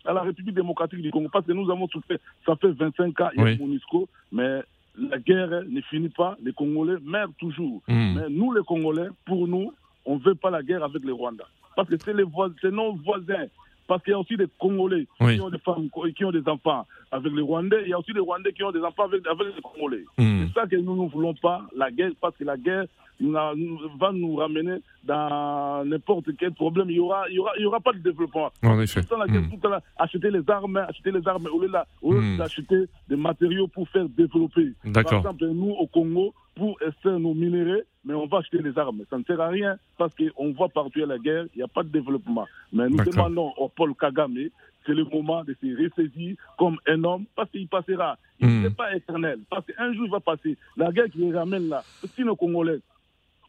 à 0.06 0.14
la 0.14 0.22
République 0.22 0.56
démocratique 0.56 1.02
du 1.02 1.12
Congo. 1.12 1.30
Parce 1.32 1.46
que 1.46 1.52
nous 1.54 1.70
avons 1.72 1.88
souffert, 1.88 2.18
ça 2.46 2.56
fait 2.56 2.72
25 2.72 3.20
ans, 3.22 3.30
il 3.34 3.40
y 3.40 3.42
a 3.42 3.46
Oui. 3.46 3.58
MONUSCO, 3.60 4.08
mais 4.32 4.62
la 4.98 5.18
guerre 5.20 5.64
ne 5.68 5.82
finit 5.82 6.10
pas, 6.10 6.38
les 6.44 6.54
Congolais 6.54 6.98
meurent 7.04 7.34
toujours. 7.40 7.82
Mm. 7.88 8.14
Mais 8.16 8.30
nous, 8.30 8.54
les 8.54 8.64
Congolais, 8.64 9.08
pour 9.26 9.48
nous, 9.48 9.74
on 10.06 10.16
ne 10.18 10.22
veut 10.24 10.36
pas 10.36 10.50
la 10.50 10.62
guerre 10.64 10.84
avec 10.84 11.04
les 11.04 11.12
Rwandais. 11.12 11.44
Parce 11.76 11.90
que 11.90 11.96
c'est 11.98 12.72
nos 12.72 12.94
voisins. 12.94 13.48
Parce 13.88 14.02
qu'il 14.04 14.12
y 14.12 14.14
a 14.16 14.20
aussi 14.20 14.38
des 14.38 14.48
Congolais 14.60 15.08
Oui. 15.20 15.36
qui 15.36 15.42
ont 15.42 15.50
des 15.50 15.58
femmes, 15.60 15.90
qui 16.16 16.26
ont 16.26 16.32
des 16.32 16.48
enfants 16.48 16.86
avec 17.12 17.32
les 17.34 17.42
Rwandais. 17.42 17.82
Il 17.84 17.90
y 17.90 17.94
a 17.94 18.00
aussi 18.00 18.14
des 18.14 18.20
Rwandais 18.20 18.54
qui 18.54 18.64
ont 18.64 18.72
des 18.72 18.82
enfants 18.82 19.06
avec, 19.06 19.26
avec 19.28 19.56
les 19.56 19.62
Congolais. 19.62 20.06
Mm. 20.18 20.46
C'est 20.48 20.54
ça 20.60 20.68
que 20.68 20.76
nous 20.78 21.04
ne 21.04 21.10
voulons 21.10 21.34
pas, 21.34 21.62
la 21.76 21.92
guerre, 21.92 22.12
parce 22.22 22.36
que 22.38 22.44
la 22.44 22.58
guerre 22.58 22.86
va 23.22 24.12
nous 24.12 24.36
ramener 24.36 24.78
dans 25.04 25.84
n'importe 25.86 26.36
quel 26.38 26.52
problème. 26.54 26.90
Il 26.90 26.94
n'y 26.94 27.00
aura, 27.00 27.30
il 27.30 27.36
y 27.36 27.40
aura, 27.40 27.52
il 27.58 27.64
y 27.64 27.66
aura 27.66 27.80
pas 27.80 27.94
de 27.94 28.00
développement. 28.00 28.52
En 28.64 28.80
effet. 28.82 29.02
Tout 29.02 29.08
le 29.08 29.16
temps, 29.16 29.18
la 29.18 29.28
guerre, 29.28 29.42
Mm. 29.42 29.50
tout 29.52 29.58
temps, 29.58 29.70
là, 29.70 29.82
acheter 29.98 30.32
les 30.32 30.50
armes, 30.50 30.78
acheter 30.78 31.12
les 31.12 31.28
armes, 31.28 31.48
au 31.54 31.62
lieu, 31.62 31.68
là, 31.68 31.86
au 32.02 32.14
lieu 32.14 32.22
Mm. 32.22 32.38
d'acheter 32.38 32.84
des 33.08 33.16
matériaux 33.16 33.68
pour 33.68 33.88
faire 33.90 34.08
développer. 34.10 34.74
Par 34.94 35.04
exemple, 35.14 35.46
nous, 35.46 35.72
au 35.72 35.88
Congo, 35.88 36.34
pour 36.56 36.80
extraire 36.82 37.20
nos 37.20 37.34
minéraux, 37.34 37.82
mais 38.06 38.14
on 38.14 38.28
va 38.28 38.38
acheter 38.40 38.60
les 38.62 38.78
armes. 38.78 39.02
Ça 39.10 39.18
ne 39.18 39.24
sert 39.24 39.40
à 39.42 39.48
rien 39.48 39.76
parce 39.98 40.14
qu'on 40.16 40.52
voit 40.54 40.70
partout 40.70 41.02
à 41.04 41.06
la 41.08 41.18
guerre, 41.18 41.46
il 41.56 41.58
n'y 41.58 41.64
a 41.64 41.68
pas 41.68 41.84
de 41.84 41.90
développement. 41.90 42.48
Mais 42.72 42.88
nous 42.90 43.04
demandons 43.04 43.52
au 43.58 43.70
Paul 43.70 43.94
Kagame, 43.96 44.38
c'est 44.86 44.94
le 44.94 45.06
moment 45.06 45.44
de 45.44 45.56
se 45.62 45.82
ressaisir 45.84 46.36
comme 46.58 46.78
un 46.88 47.04
homme 47.06 47.26
parce 47.36 47.50
qu'il 47.50 47.68
passera. 47.68 48.18
Il 48.40 48.48
Mm. 48.48 48.62
n'est 48.64 48.70
pas 48.70 48.94
éternel. 48.96 49.40
Parce 49.50 49.66
qu'un 49.66 49.94
jour, 49.94 50.06
il 50.06 50.12
va 50.12 50.20
passer. 50.20 50.58
La 50.78 50.92
guerre 50.92 51.10
qui 51.10 51.20
les 51.20 51.34
ramène 51.34 51.70
là, 51.70 51.82
si 52.14 52.24
nos 52.24 52.36
Congolais, 52.36 52.80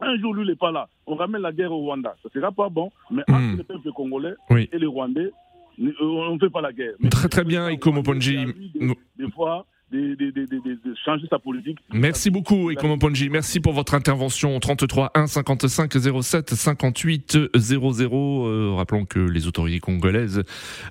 un 0.04 0.18
jour, 0.18 0.34
lui, 0.34 0.44
il 0.44 0.48
n'est 0.50 0.56
pas 0.56 0.70
là, 0.72 0.88
on 1.06 1.14
ramène 1.14 1.42
la 1.42 1.52
guerre 1.52 1.72
au 1.72 1.78
Rwanda. 1.78 2.14
Ça 2.22 2.28
ne 2.34 2.40
sera 2.40 2.52
pas 2.52 2.68
bon, 2.68 2.90
mais 3.10 3.22
entre 3.28 3.56
le 3.56 3.62
peuple 3.62 3.90
congolais 3.92 4.34
Oui. 4.50 4.68
et 4.72 4.78
les 4.78 4.86
Rwandais, 4.86 5.30
euh, 5.80 5.92
on 6.00 6.34
ne 6.34 6.38
fait 6.38 6.50
pas 6.50 6.60
la 6.60 6.72
guerre. 6.72 6.94
Mais 7.00 7.08
Très, 7.10 7.28
très 7.28 7.44
bien, 7.44 7.70
Iko 7.70 7.92
Moponji. 7.92 8.34
il 8.34 8.38
a 8.38 8.42
envie 8.42 8.70
de- 9.18 9.24
Des 9.24 9.30
fois, 9.32 9.66
de, 9.92 10.94
changer 11.04 11.26
sa 11.28 11.38
politique. 11.38 11.78
Merci 11.92 12.30
beaucoup, 12.30 12.70
Ikomo 12.70 12.96
Ponji. 12.96 13.28
Merci 13.28 13.60
pour 13.60 13.72
votre 13.72 13.94
intervention. 13.94 14.58
33 14.58 15.12
1 15.14 15.26
55 15.26 15.92
07 16.22 16.54
58 16.54 17.38
00. 17.54 18.46
Euh, 18.46 18.72
rappelons 18.74 19.04
que 19.04 19.20
les 19.20 19.46
autorités 19.46 19.80
congolaises 19.80 20.42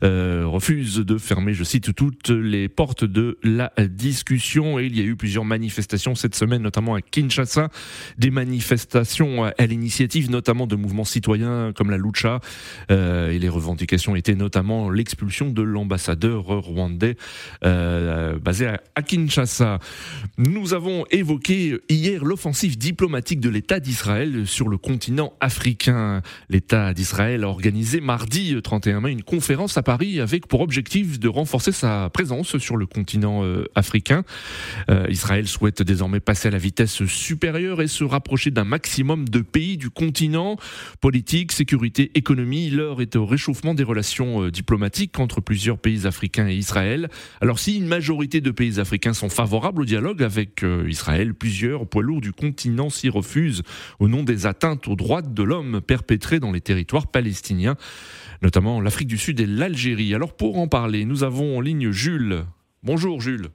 euh, 0.04 0.44
refusent 0.46 0.98
de 0.98 1.18
fermer, 1.18 1.54
je 1.54 1.64
cite, 1.64 1.94
toutes 1.96 2.30
les 2.30 2.70
portes 2.70 3.06
de 3.06 3.38
la 3.44 3.72
discussion. 3.80 4.80
Et 4.80 4.86
il 4.86 4.98
y 4.98 5.02
a 5.02 5.06
eu 5.06 5.16
plusieurs 5.16 5.46
manifestations 5.46 6.16
cette 6.16 6.36
semaine, 6.36 6.62
notamment 6.62 6.96
à 6.96 7.02
Kinshasa. 7.02 7.70
Des 8.18 8.32
manifestations 8.32 9.44
à 9.44 9.66
l'initiative, 9.66 10.30
notamment 10.30 10.68
de 10.68 10.76
mouvements 10.76 11.04
citoyens 11.04 11.72
comme 11.74 11.90
la 11.90 11.98
Lucha. 11.98 12.40
Euh, 12.92 13.32
et 13.32 13.40
les 13.40 13.50
revendications 13.50 14.16
étaient 14.16 14.36
notamment 14.36 14.90
l'expulsion 14.90 15.50
de 15.50 15.62
l'ambassadeur 15.62 16.46
rwandais 16.46 17.16
euh, 17.66 18.38
basé 18.40 18.68
à, 18.68 18.93
à 18.96 19.02
Kinshasa. 19.02 19.80
Nous 20.38 20.74
avons 20.74 21.06
évoqué 21.10 21.80
hier 21.90 22.24
l'offensive 22.24 22.78
diplomatique 22.78 23.40
de 23.40 23.50
l'État 23.50 23.80
d'Israël 23.80 24.46
sur 24.46 24.70
le 24.70 24.78
continent 24.78 25.34
africain. 25.40 26.22
L'État 26.50 26.94
d'Israël 26.94 27.44
a 27.44 27.48
organisé 27.48 28.02
mardi 28.02 28.56
31 28.62 29.02
mai 29.02 29.12
une 29.12 29.24
conférence 29.24 29.78
à 29.78 29.84
Paris 29.84 30.20
avec 30.20 30.48
pour 30.48 30.62
objectif 30.62 31.20
de 31.20 31.28
renforcer 31.28 31.72
sa 31.72 32.10
présence 32.12 32.58
sur 32.58 32.78
le 32.78 32.86
continent 32.86 33.44
euh, 33.44 33.66
africain. 33.76 34.24
Euh, 34.90 35.08
Israël 35.10 35.48
souhaite 35.48 35.82
désormais 35.82 36.20
passer 36.20 36.50
à 36.50 36.52
la 36.52 36.58
vitesse 36.58 37.06
supérieure 37.06 37.82
et 37.82 37.88
se 37.88 38.04
rapprocher 38.04 38.52
d'un 38.52 38.64
maximum 38.64 39.28
de 39.28 39.40
pays 39.40 39.78
du 39.78 39.90
continent. 39.90 40.58
Politique, 41.02 41.52
sécurité, 41.52 42.12
économie, 42.16 42.70
l'heure 42.70 43.02
est 43.02 43.16
au 43.16 43.26
réchauffement 43.26 43.74
des 43.74 43.84
relations 43.84 44.44
euh, 44.44 44.52
diplomatiques 44.52 45.20
entre 45.20 45.42
plusieurs 45.42 45.80
pays 45.80 46.06
africains 46.06 46.48
et 46.48 46.56
Israël. 46.56 47.10
Alors 47.42 47.60
si 47.60 47.78
une 47.78 47.88
majorité 47.88 48.40
de 48.40 48.52
pays 48.52 48.80
africains 48.80 48.83
sont 49.13 49.30
favorables 49.30 49.82
au 49.82 49.86
dialogue 49.86 50.24
avec 50.24 50.63
euh, 50.63 50.86
Israël, 50.88 51.34
plusieurs 51.34 51.88
poids 51.88 52.04
lourds 52.04 52.22
du 52.22 52.32
continent 52.32 52.90
s'y 52.90 53.10
refusent 53.10 53.63
au 54.00 54.08
nom 54.08 54.24
des 54.24 54.46
atteintes 54.46 54.88
aux 54.88 54.96
droits 54.96 55.22
de 55.22 55.44
l'homme 55.44 55.82
perpétrées 55.82 56.40
dans 56.40 56.52
les 56.52 56.62
territoires 56.62 57.08
palestiniens, 57.08 57.75
notamment 58.42 58.82
l'Afrique 58.82 59.08
du 59.08 59.18
Sud 59.18 59.40
et 59.40 59.46
l'Algérie. 59.46 60.13
Alors 60.13 60.36
pour 60.36 60.58
en 60.58 60.68
parler, 60.68 61.06
nous 61.06 61.24
avons 61.24 61.58
en 61.58 61.62
ligne 61.62 61.92
Jules. 61.92 62.46
Bonjour 62.84 63.22
Jules. 63.22 63.50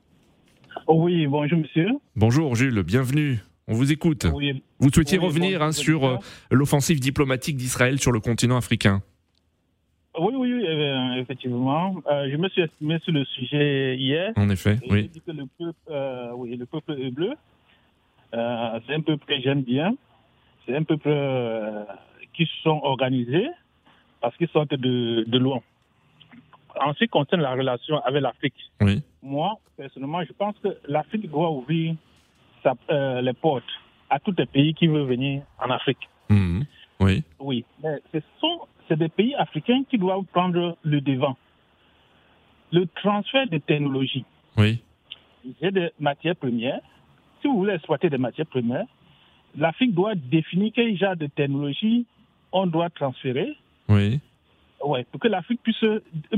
Oui, 0.87 1.27
bonjour 1.27 1.59
monsieur. 1.59 1.89
Bonjour 2.17 2.55
Jules, 2.55 2.83
bienvenue. 2.83 3.39
On 3.67 3.75
vous 3.75 3.93
écoute. 3.93 4.27
Oui, 4.33 4.63
Vous 4.79 4.91
souhaitiez 4.93 5.19
Oui, 5.19 5.27
revenir 5.27 5.63
hein, 5.63 5.73
sur 5.73 6.07
euh, 6.07 6.17
l'offensive 6.51 7.01
diplomatique 7.01 7.57
d'Israël 7.57 8.01
sur 8.01 8.13
le 8.13 8.21
continent 8.21 8.57
africain. 8.57 9.03
Oui, 10.19 10.35
oui, 10.37 10.53
oui, 10.55 10.67
euh, 10.67 11.15
effectivement. 11.17 11.95
Euh, 12.11 12.29
je 12.31 12.37
me 12.37 12.49
suis 12.49 12.63
exprimé 12.63 12.99
sur 13.01 13.13
le 13.13 13.25
sujet 13.25 13.97
hier. 13.97 14.33
En 14.37 14.49
effet, 14.51 14.79
Et 14.83 14.91
oui. 14.93 15.03
j'ai 15.03 15.09
dit 15.09 15.21
que 15.21 15.31
le 15.33 15.47
peuple, 15.59 15.79
euh, 15.91 16.33
oui, 16.35 16.57
le 16.57 16.67
peuple 16.67 17.11
bleu, 17.11 17.33
euh, 18.35 18.81
c'est 18.87 18.95
un 18.95 19.01
peuple 19.01 19.25
que 19.27 19.41
j'aime 19.41 19.63
bien. 19.63 19.95
C'est 20.67 20.77
un 20.77 20.83
peuple 20.83 21.11
qui 22.35 22.45
se 22.47 22.63
sont 22.63 22.81
organisés 22.83 23.49
parce 24.21 24.37
qu'ils 24.37 24.49
sortent 24.49 24.75
de, 24.75 25.25
de 25.27 25.39
loin. 25.39 25.61
En 26.81 26.93
ce 26.95 26.99
qui 27.01 27.09
concerne 27.09 27.43
la 27.43 27.55
relation 27.55 27.99
avec 28.05 28.23
l'Afrique, 28.23 28.71
Oui. 28.81 29.03
moi, 29.23 29.59
personnellement, 29.77 30.23
je 30.25 30.33
pense 30.33 30.55
que 30.63 30.69
l'Afrique 30.87 31.29
doit 31.31 31.51
ouvrir 31.51 31.95
sa- 32.63 33.21
les 33.21 33.33
portes 33.33 33.65
à 34.11 34.19
tous 34.21 34.35
les 34.39 34.47
pays 34.47 34.75
qui 34.75 34.87
veulent 34.87 35.07
venir 35.09 35.43
en 35.65 35.71
Afrique. 35.71 36.09
Mhm. 36.29 36.65
Oui. 37.01 37.23
Oui, 37.41 37.65
mais 37.83 37.97
ce 38.13 38.19
sont 38.41 38.61
c'est 38.89 38.99
des 38.99 39.09
pays 39.09 39.35
africains 39.35 39.83
qui 39.89 39.99
doivent 39.99 40.25
prendre 40.33 40.77
le 40.83 41.01
devant. 41.01 41.37
Le 42.73 42.87
transfert 42.87 43.49
de 43.49 43.59
technologie. 43.59 44.25
Oui. 44.57 44.83
J'ai 45.61 45.71
des 45.71 45.91
matières 45.99 46.37
premières. 46.37 46.81
Si 47.41 47.49
vous 47.49 47.57
voulez 47.59 47.75
exploiter 47.75 48.11
des 48.11 48.19
matières 48.19 48.47
premières, 48.47 48.87
l'Afrique 49.57 49.95
doit 49.95 50.15
définir 50.15 50.73
quel 50.75 50.97
genre 50.97 51.17
de 51.17 51.27
technologie 51.27 52.07
on 52.53 52.67
doit 52.67 52.91
transférer 52.91 53.57
Oui. 53.89 54.21
ouais, 54.85 55.05
pour 55.11 55.21
que 55.21 55.29
l'Afrique 55.29 55.63
puisse, 55.63 55.85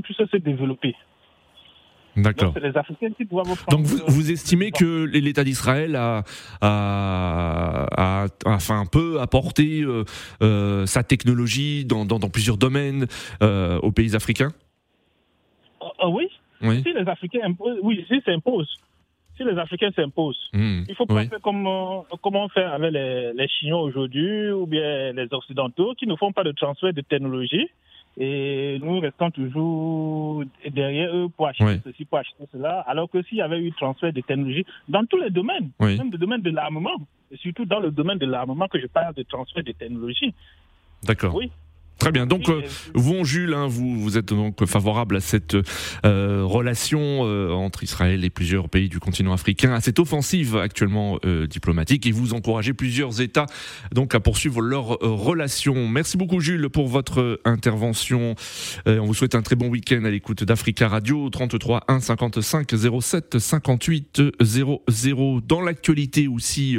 puisse 0.02 0.16
se 0.16 0.36
développer. 0.36 0.94
D'accord. 2.16 2.52
Donc, 2.52 2.62
c'est 2.62 2.68
les 2.68 2.76
Africains 2.76 3.10
qui 3.16 3.24
doivent 3.24 3.46
prendre. 3.46 3.70
Donc 3.70 3.86
vous, 3.86 3.98
vous 4.08 4.30
estimez 4.32 4.72
que 4.72 5.04
l'État 5.04 5.44
d'Israël 5.44 5.94
a, 5.96 6.24
a, 6.60 7.86
a, 7.96 8.26
enfin, 8.46 8.84
peut 8.90 9.20
apporter 9.20 9.82
euh, 9.82 10.04
euh, 10.42 10.86
sa 10.86 11.02
technologie 11.02 11.84
dans, 11.84 12.04
dans, 12.04 12.18
dans 12.18 12.28
plusieurs 12.28 12.56
domaines 12.56 13.06
euh, 13.42 13.78
aux 13.80 13.92
pays 13.92 14.16
africains? 14.16 14.50
Oui, 16.04 16.28
Oui. 16.62 16.82
si 16.82 16.92
les 16.92 17.08
Africains 17.08 17.40
imposent, 17.44 17.78
oui, 17.82 18.04
si 18.08 18.20
s'imposent, 18.24 18.76
si 19.36 19.44
les 19.44 19.56
Africains 19.58 19.90
s'imposent, 19.94 20.48
Mhm. 20.52 20.84
Il 20.88 20.94
faut 20.94 21.06
pas 21.06 21.14
Oui. 21.14 21.28
faire 21.28 21.40
comme, 21.40 21.64
comme 22.22 22.36
on 22.36 22.48
fait 22.48 22.64
avec 22.64 22.92
les, 22.92 23.32
les 23.32 23.48
Chinois 23.48 23.82
aujourd'hui 23.82 24.50
ou 24.50 24.66
bien 24.66 25.12
les 25.12 25.28
Occidentaux 25.32 25.94
qui 25.94 26.06
ne 26.06 26.16
font 26.16 26.32
pas 26.32 26.42
de 26.44 26.52
transfert 26.52 26.92
de 26.92 27.00
technologie 27.02 27.68
et 28.16 28.78
nous 28.82 29.00
restons 29.00 29.30
toujours 29.30 30.44
derrière 30.68 31.14
eux 31.14 31.28
pour 31.28 31.46
acheter 31.48 31.64
Oui. 31.64 31.80
ceci, 31.84 32.04
pour 32.04 32.18
acheter 32.18 32.44
cela, 32.52 32.80
alors 32.80 33.08
que 33.10 33.22
s'il 33.22 33.38
y 33.38 33.42
avait 33.42 33.60
eu 33.60 33.72
transfert 33.72 34.12
de 34.12 34.20
technologie 34.20 34.64
dans 34.88 35.04
tous 35.06 35.18
les 35.18 35.30
domaines, 35.30 35.70
Oui. 35.78 35.96
même 35.96 36.10
le 36.10 36.18
domaine 36.18 36.42
de 36.42 36.50
l'armement, 36.50 36.96
et 37.30 37.36
surtout 37.36 37.64
dans 37.64 37.80
le 37.80 37.90
domaine 37.90 38.18
de 38.18 38.26
l'armement 38.26 38.66
que 38.68 38.80
je 38.80 38.86
parle 38.86 39.14
de 39.14 39.22
transfert 39.22 39.62
de 39.62 39.72
technologie, 39.72 40.34
D'accord. 41.04 41.34
oui. 41.34 41.50
Très 42.00 42.12
bien. 42.12 42.26
Donc, 42.26 42.48
euh, 42.48 42.62
vous, 42.94 43.24
Jules, 43.26 43.52
hein, 43.52 43.66
vous, 43.68 44.00
vous 44.00 44.16
êtes 44.16 44.30
donc 44.30 44.64
favorable 44.64 45.16
à 45.16 45.20
cette 45.20 45.54
euh, 46.06 46.42
relation 46.44 47.26
euh, 47.26 47.50
entre 47.50 47.82
Israël 47.82 48.24
et 48.24 48.30
plusieurs 48.30 48.70
pays 48.70 48.88
du 48.88 48.98
continent 48.98 49.34
africain, 49.34 49.74
à 49.74 49.82
cette 49.82 49.98
offensive 49.98 50.56
actuellement 50.56 51.18
euh, 51.26 51.46
diplomatique, 51.46 52.06
et 52.06 52.10
vous 52.10 52.32
encouragez 52.32 52.72
plusieurs 52.72 53.20
États 53.20 53.46
donc 53.92 54.14
à 54.14 54.20
poursuivre 54.20 54.62
leurs 54.62 54.98
relations. 55.00 55.88
Merci 55.88 56.16
beaucoup, 56.16 56.40
Jules, 56.40 56.70
pour 56.70 56.88
votre 56.88 57.38
intervention. 57.44 58.34
on 58.86 59.04
vous 59.04 59.14
souhaite 59.14 59.34
un 59.34 59.42
très 59.42 59.56
bon 59.56 59.68
week-end 59.68 60.04
à 60.04 60.10
l'écoute 60.10 60.42
d'Africa 60.42 60.88
Radio 60.88 61.28
33 61.28 61.84
1 61.88 62.00
55 62.00 62.70
07 63.00 63.38
58 63.38 64.22
00. 64.40 65.40
Dans 65.46 65.60
l'actualité 65.60 66.28
aussi, 66.28 66.78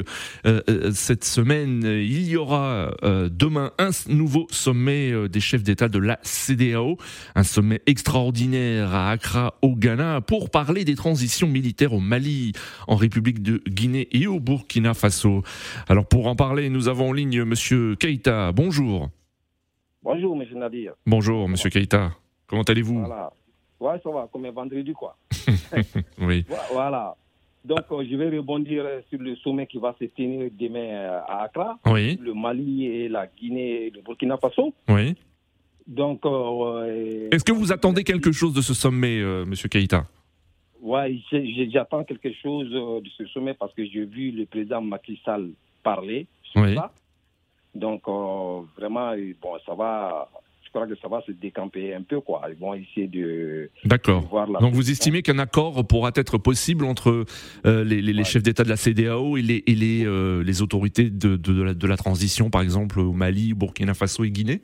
cette 0.93 1.23
semaine, 1.23 1.83
il 1.83 2.27
y 2.27 2.37
aura 2.37 2.91
demain 3.03 3.71
un 3.77 3.91
nouveau 4.09 4.47
sommet 4.51 5.10
des 5.27 5.39
chefs 5.39 5.63
d'État 5.63 5.87
de 5.87 5.99
la 5.99 6.19
CDAO, 6.23 6.97
un 7.35 7.43
sommet 7.43 7.81
extraordinaire 7.85 8.93
à 8.93 9.11
Accra 9.11 9.55
au 9.61 9.75
Ghana 9.75 10.21
pour 10.21 10.49
parler 10.49 10.85
des 10.85 10.95
transitions 10.95 11.47
militaires 11.47 11.93
au 11.93 11.99
Mali, 11.99 12.53
en 12.87 12.95
République 12.95 13.41
de 13.41 13.61
Guinée 13.67 14.07
et 14.11 14.27
au 14.27 14.39
Burkina 14.39 14.93
Faso. 14.93 15.43
Alors 15.87 16.05
pour 16.05 16.27
en 16.27 16.35
parler, 16.35 16.69
nous 16.69 16.87
avons 16.87 17.09
en 17.09 17.13
ligne 17.13 17.43
monsieur 17.43 17.95
Keita. 17.95 18.51
Bonjour. 18.51 19.09
Bonjour 20.03 20.35
monsieur 20.35 20.55
Nadir. 20.55 20.93
Bonjour 21.05 21.47
monsieur 21.47 21.69
Keita. 21.69 22.11
Comment 22.47 22.63
allez-vous? 22.63 22.99
Voilà. 22.99 23.31
Ouais, 23.79 23.99
ça 24.03 24.11
va, 24.11 24.27
comme 24.31 24.45
un 24.45 24.51
vendredi 24.51 24.93
quoi. 24.93 25.17
oui. 26.19 26.45
Voilà. 26.73 27.15
Donc, 27.63 27.81
euh, 27.91 28.03
je 28.09 28.15
vais 28.15 28.35
rebondir 28.35 28.85
sur 29.09 29.19
le 29.19 29.35
sommet 29.37 29.67
qui 29.67 29.77
va 29.77 29.95
se 29.99 30.05
tenir 30.05 30.49
demain 30.51 30.79
euh, 30.79 31.19
à 31.27 31.43
Accra. 31.43 31.77
Oui. 31.85 32.17
Le 32.21 32.33
Mali 32.33 32.85
et 32.87 33.07
la 33.09 33.27
Guinée 33.27 33.85
et 33.85 33.89
le 33.91 34.01
Burkina 34.01 34.37
Faso. 34.37 34.73
Oui. 34.89 35.15
Donc. 35.87 36.25
Euh, 36.25 37.29
Est-ce 37.31 37.43
que 37.43 37.51
vous 37.51 37.71
attendez 37.71 38.03
quelque 38.03 38.31
chose 38.31 38.53
de 38.53 38.61
ce 38.61 38.73
sommet, 38.73 39.19
euh, 39.19 39.45
Monsieur 39.45 39.69
Keïta? 39.69 40.05
Oui, 40.81 41.23
j'attends 41.71 42.03
quelque 42.03 42.33
chose 42.41 42.67
de 42.71 43.09
ce 43.15 43.25
sommet 43.27 43.53
parce 43.53 43.71
que 43.75 43.85
j'ai 43.85 44.05
vu 44.05 44.31
le 44.31 44.47
président 44.47 44.81
Macky 44.81 45.21
Sall 45.23 45.51
parler 45.83 46.25
sur 46.43 46.61
Oui. 46.61 46.73
ça. 46.75 46.91
Donc, 47.75 48.01
vraiment, 48.75 49.13
bon, 49.39 49.51
ça 49.63 49.75
va 49.75 50.27
je 50.73 50.79
crois 50.79 50.87
que 50.87 50.95
ça 51.01 51.07
va 51.09 51.21
se 51.27 51.31
décamper 51.33 51.93
un 51.93 52.01
peu. 52.01 52.21
Quoi. 52.21 52.41
Ils 52.49 52.55
vont 52.55 52.73
essayer 52.73 53.07
de. 53.07 53.69
D'accord. 53.83 54.23
Donc 54.61 54.73
vous 54.73 54.89
estimez 54.89 55.21
qu'un 55.21 55.37
accord 55.39 55.85
pourra 55.85 56.11
être 56.15 56.37
possible 56.37 56.85
entre 56.85 57.25
euh, 57.65 57.83
les, 57.83 58.23
chefs 58.23 58.43
d'État 58.43 58.63
de 58.63 58.69
la 58.69 58.77
CDAO 58.77 59.35
et 59.37 59.41
les, 59.41 59.63
et 59.67 59.75
les, 59.75 60.05
euh, 60.05 60.43
les 60.43 60.61
autorités 60.61 61.09
de, 61.09 61.35
de, 61.35 61.61
la, 61.61 61.73
de 61.73 61.87
la 61.87 61.97
transition, 61.97 62.49
par 62.49 62.61
exemple 62.61 62.99
au 62.99 63.11
Mali, 63.11 63.53
Burkina 63.53 63.93
Faso 63.93 64.23
et 64.23 64.31
Guinée? 64.31 64.61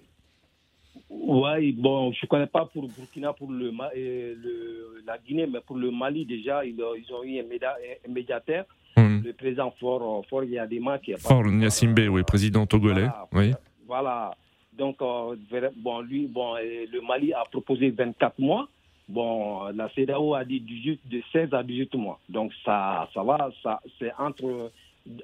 Oui, 1.10 1.74
bon, 1.74 2.12
je 2.14 2.20
ne 2.24 2.28
connais 2.28 2.48
pas 2.48 2.66
pour 2.66 2.88
Burkina, 2.88 3.34
pour 3.34 3.52
le, 3.52 3.68
euh, 3.68 4.36
le- 4.42 5.04
la 5.06 5.18
Guinée, 5.18 5.48
mais 5.52 5.60
pour 5.66 5.78
le 5.78 5.92
Mali, 5.92 6.26
déjà, 6.26 6.64
ils, 6.66 6.76
ont- 6.82 6.96
ils 6.96 7.14
ont 7.14 7.24
eu 7.24 7.40
un, 7.40 7.44
méda- 7.44 7.76
un 8.08 8.12
médiateur, 8.14 8.66
Hmm. 8.96 9.20
le 9.24 9.32
président 9.34 9.72
Fort, 9.80 10.26
Fort 10.28 10.44
Yadema, 10.44 10.98
qui 10.98 11.12
est 11.12 11.20
Fort 11.22 11.44
Gnassingbé, 11.44 12.08
oui, 12.08 12.24
président 12.24 12.66
togolais. 12.66 13.08
Voilà. 13.08 13.28
Oui. 13.34 13.52
Voilà. 13.86 14.32
Donc, 14.78 14.98
euh, 15.02 15.36
bon, 15.78 16.02
lui, 16.02 16.28
bon, 16.28 16.56
euh, 16.56 16.86
le 16.92 17.02
Mali 17.02 17.34
a 17.34 17.44
proposé 17.52 17.90
24 17.90 18.40
mois. 18.40 18.68
Bon, 19.10 19.66
la 19.74 19.90
CEDAO 19.96 20.36
a 20.36 20.44
dit 20.44 20.60
18, 20.60 21.00
de 21.10 21.22
16 21.32 21.54
à 21.54 21.64
18 21.64 21.96
mois. 21.96 22.20
Donc, 22.30 22.52
ça, 22.66 23.08
ça 23.14 23.24
va, 23.24 23.50
ça, 23.64 23.80
c'est 23.98 24.12
entre, 24.20 24.72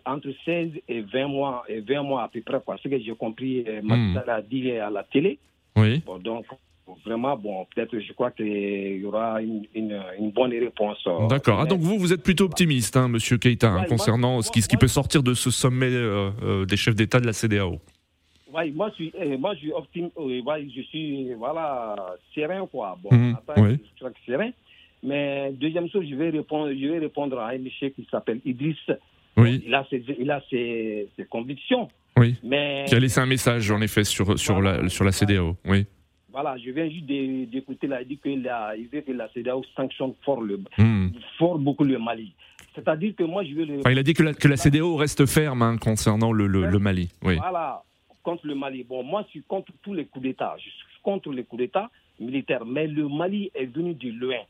entre 0.05 0.29
16 0.45 0.69
et 0.87 1.01
20 1.01 1.27
mois, 1.27 1.63
et 1.67 1.81
20 1.81 2.01
mois 2.03 2.23
à 2.23 2.27
peu 2.29 2.41
près. 2.41 2.59
Ce 2.81 2.87
que 2.87 2.99
j'ai 2.99 3.13
compris. 3.15 3.65
Sall 4.13 4.29
a 4.29 4.41
dit 4.41 4.71
à 4.71 4.89
la 4.89 5.03
télé. 5.03 5.37
Oui. 5.75 6.01
Bon, 6.05 6.17
donc, 6.17 6.45
vraiment, 7.05 7.35
bon, 7.35 7.65
peut-être, 7.75 7.97
je 7.99 8.13
crois 8.13 8.31
qu'il 8.31 8.47
y 9.01 9.05
aura 9.05 9.41
une, 9.41 9.65
une, 9.75 9.99
une 10.19 10.31
bonne 10.31 10.51
réponse. 10.51 11.03
D'accord. 11.29 11.59
Ah, 11.61 11.65
donc 11.65 11.79
vous, 11.81 11.97
vous 11.99 12.13
êtes 12.13 12.23
plutôt 12.23 12.45
optimiste, 12.45 12.95
hein, 12.95 13.07
Monsieur 13.09 13.37
Keïta, 13.37 13.67
hein, 13.69 13.77
moi- 13.79 13.85
concernant 13.87 14.41
ce, 14.41 14.49
qui, 14.51 14.61
ce 14.61 14.67
qui 14.69 14.75
moi- 14.75 14.81
peut 14.81 14.87
sortir 14.87 15.23
de 15.23 15.33
ce 15.33 15.51
sommet 15.51 15.89
euh, 15.91 16.29
euh, 16.43 16.65
des 16.65 16.77
chefs 16.77 16.95
d'État 16.95 17.19
de 17.19 17.25
la 17.25 17.33
CDAO. 17.33 17.79
Ouais, 18.53 18.71
moi, 18.71 18.89
je 18.91 18.95
suis, 18.95 19.13
euh, 19.19 19.37
moi, 19.37 19.53
je 19.55 19.59
suis 19.59 19.71
optimiste, 19.71 20.15
ouais, 20.17 20.67
je 20.75 20.81
suis, 20.83 21.33
voilà, 21.33 21.95
serein, 22.35 22.67
quoi. 22.67 22.97
Bon, 23.01 23.09
Mhm, 23.15 23.37
attends, 23.47 23.61
oui. 23.63 23.77
je 23.99 24.05
que 24.05 24.11
serein. 24.27 24.51
Mais 25.01 25.51
deuxième 25.53 25.89
chose, 25.89 26.05
je 26.09 26.15
vais 26.15 26.29
répondre, 26.29 26.71
je 26.71 26.87
vais 26.87 26.99
répondre 26.99 27.39
à 27.39 27.49
un 27.49 27.57
monsieur 27.57 27.89
qui 27.89 28.07
s'appelle 28.09 28.39
Idriss. 28.45 28.77
Oui. 29.35 29.63
Il 29.65 29.73
a 29.73 29.85
ses, 29.89 30.03
il 30.19 30.29
a 30.31 30.41
ses, 30.49 31.09
ses 31.17 31.25
convictions. 31.25 31.87
Oui. 32.17 32.35
Mais 32.43 32.85
Qui 32.87 32.95
a 32.95 32.99
laissé 32.99 33.19
un 33.19 33.25
message, 33.25 33.69
en 33.71 33.81
effet, 33.81 34.03
sur, 34.03 34.37
sur, 34.37 34.61
la, 34.61 34.87
sur 34.87 35.03
la 35.03 35.11
CDAO. 35.11 35.57
Oui. 35.65 35.85
voilà, 36.31 36.55
je 36.57 36.69
viens 36.71 36.87
juste 36.89 37.05
d'écouter 37.05 37.87
là, 37.87 38.01
il 38.01 38.07
dit 38.07 38.17
que 38.19 38.29
la, 38.29 38.75
il 38.77 38.87
veut 38.87 39.01
que 39.01 39.11
la 39.11 39.27
CEDEAO 39.33 39.63
sanctionne 39.75 40.13
fort, 40.23 40.41
le, 40.41 40.59
Hmm. 40.77 41.09
fort 41.37 41.57
beaucoup 41.57 41.83
le 41.83 41.97
Mali. 41.99 42.33
C'est-à-dire 42.75 43.13
que 43.15 43.23
moi, 43.23 43.43
je 43.43 43.53
vais 43.53 43.65
le 43.65 43.79
Enfin, 43.79 43.91
il 43.91 43.99
a 43.99 44.03
dit 44.03 44.13
que 44.13 44.23
la, 44.23 44.33
que 44.33 44.47
la 44.47 44.57
CDAO 44.57 44.95
reste 44.95 45.25
ferme 45.25 45.61
hein, 45.63 45.77
concernant 45.77 46.31
le, 46.31 46.47
le, 46.47 46.65
le 46.67 46.79
Mali. 46.79 47.09
Oui. 47.23 47.35
Voilà, 47.37 47.81
contre 48.23 48.47
le 48.47 48.55
Mali. 48.55 48.83
Bon, 48.83 49.03
moi, 49.03 49.23
je 49.25 49.31
suis 49.31 49.43
contre 49.43 49.71
tous 49.81 49.93
les 49.93 50.05
coups 50.05 50.23
d'État. 50.23 50.55
Je 50.57 50.69
suis 50.69 51.01
contre 51.03 51.31
les 51.31 51.43
coups 51.43 51.61
d'État 51.61 51.89
militaires. 52.19 52.65
Mais 52.65 52.87
le 52.87 53.07
Mali 53.07 53.51
est 53.53 53.65
venu 53.65 53.93
de 53.93 54.09
loin. 54.09 54.41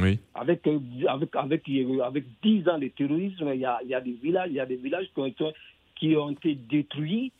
Oui. 0.00 0.18
Avec, 0.34 0.66
euh, 0.66 0.78
avec, 1.08 1.34
avec, 1.34 1.68
euh, 1.68 2.00
avec 2.00 2.24
10 2.42 2.68
ans 2.68 2.78
de 2.78 2.88
terrorisme, 2.88 3.50
il 3.54 3.60
y 3.60 3.64
a, 3.64 3.80
il 3.82 3.88
y 3.88 3.94
a 3.94 4.00
des 4.00 4.12
villages, 4.12 4.48
il 4.50 4.54
y 4.54 4.60
a 4.60 4.66
des 4.66 4.76
villages 4.76 5.06
qui 5.12 5.20
ont 5.20 5.26
été, 5.26 5.50
qui 5.96 6.16
ont 6.16 6.30
été 6.30 6.54
détruits. 6.54 7.32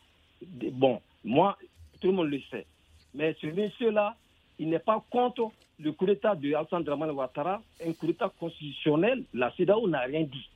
Bon, 0.72 1.00
moi, 1.24 1.56
tout 2.00 2.08
le 2.08 2.14
monde 2.14 2.30
le 2.30 2.40
sait. 2.50 2.66
Mais 3.14 3.36
ce 3.40 3.46
monsieur-là, 3.46 4.16
il 4.58 4.68
n'est 4.68 4.78
pas 4.78 5.04
contre 5.10 5.52
le 5.78 5.92
coup 5.92 6.06
d'État 6.06 6.34
de 6.34 6.52
Alassane 6.54 6.82
Dramane 6.82 7.10
Ouattara, 7.10 7.62
un 7.86 7.92
coup 7.92 8.06
d'État 8.06 8.32
constitutionnel. 8.38 9.24
La 9.32 9.52
CEDAO 9.56 9.88
n'a 9.88 10.00
rien 10.00 10.22
dit. 10.22 10.48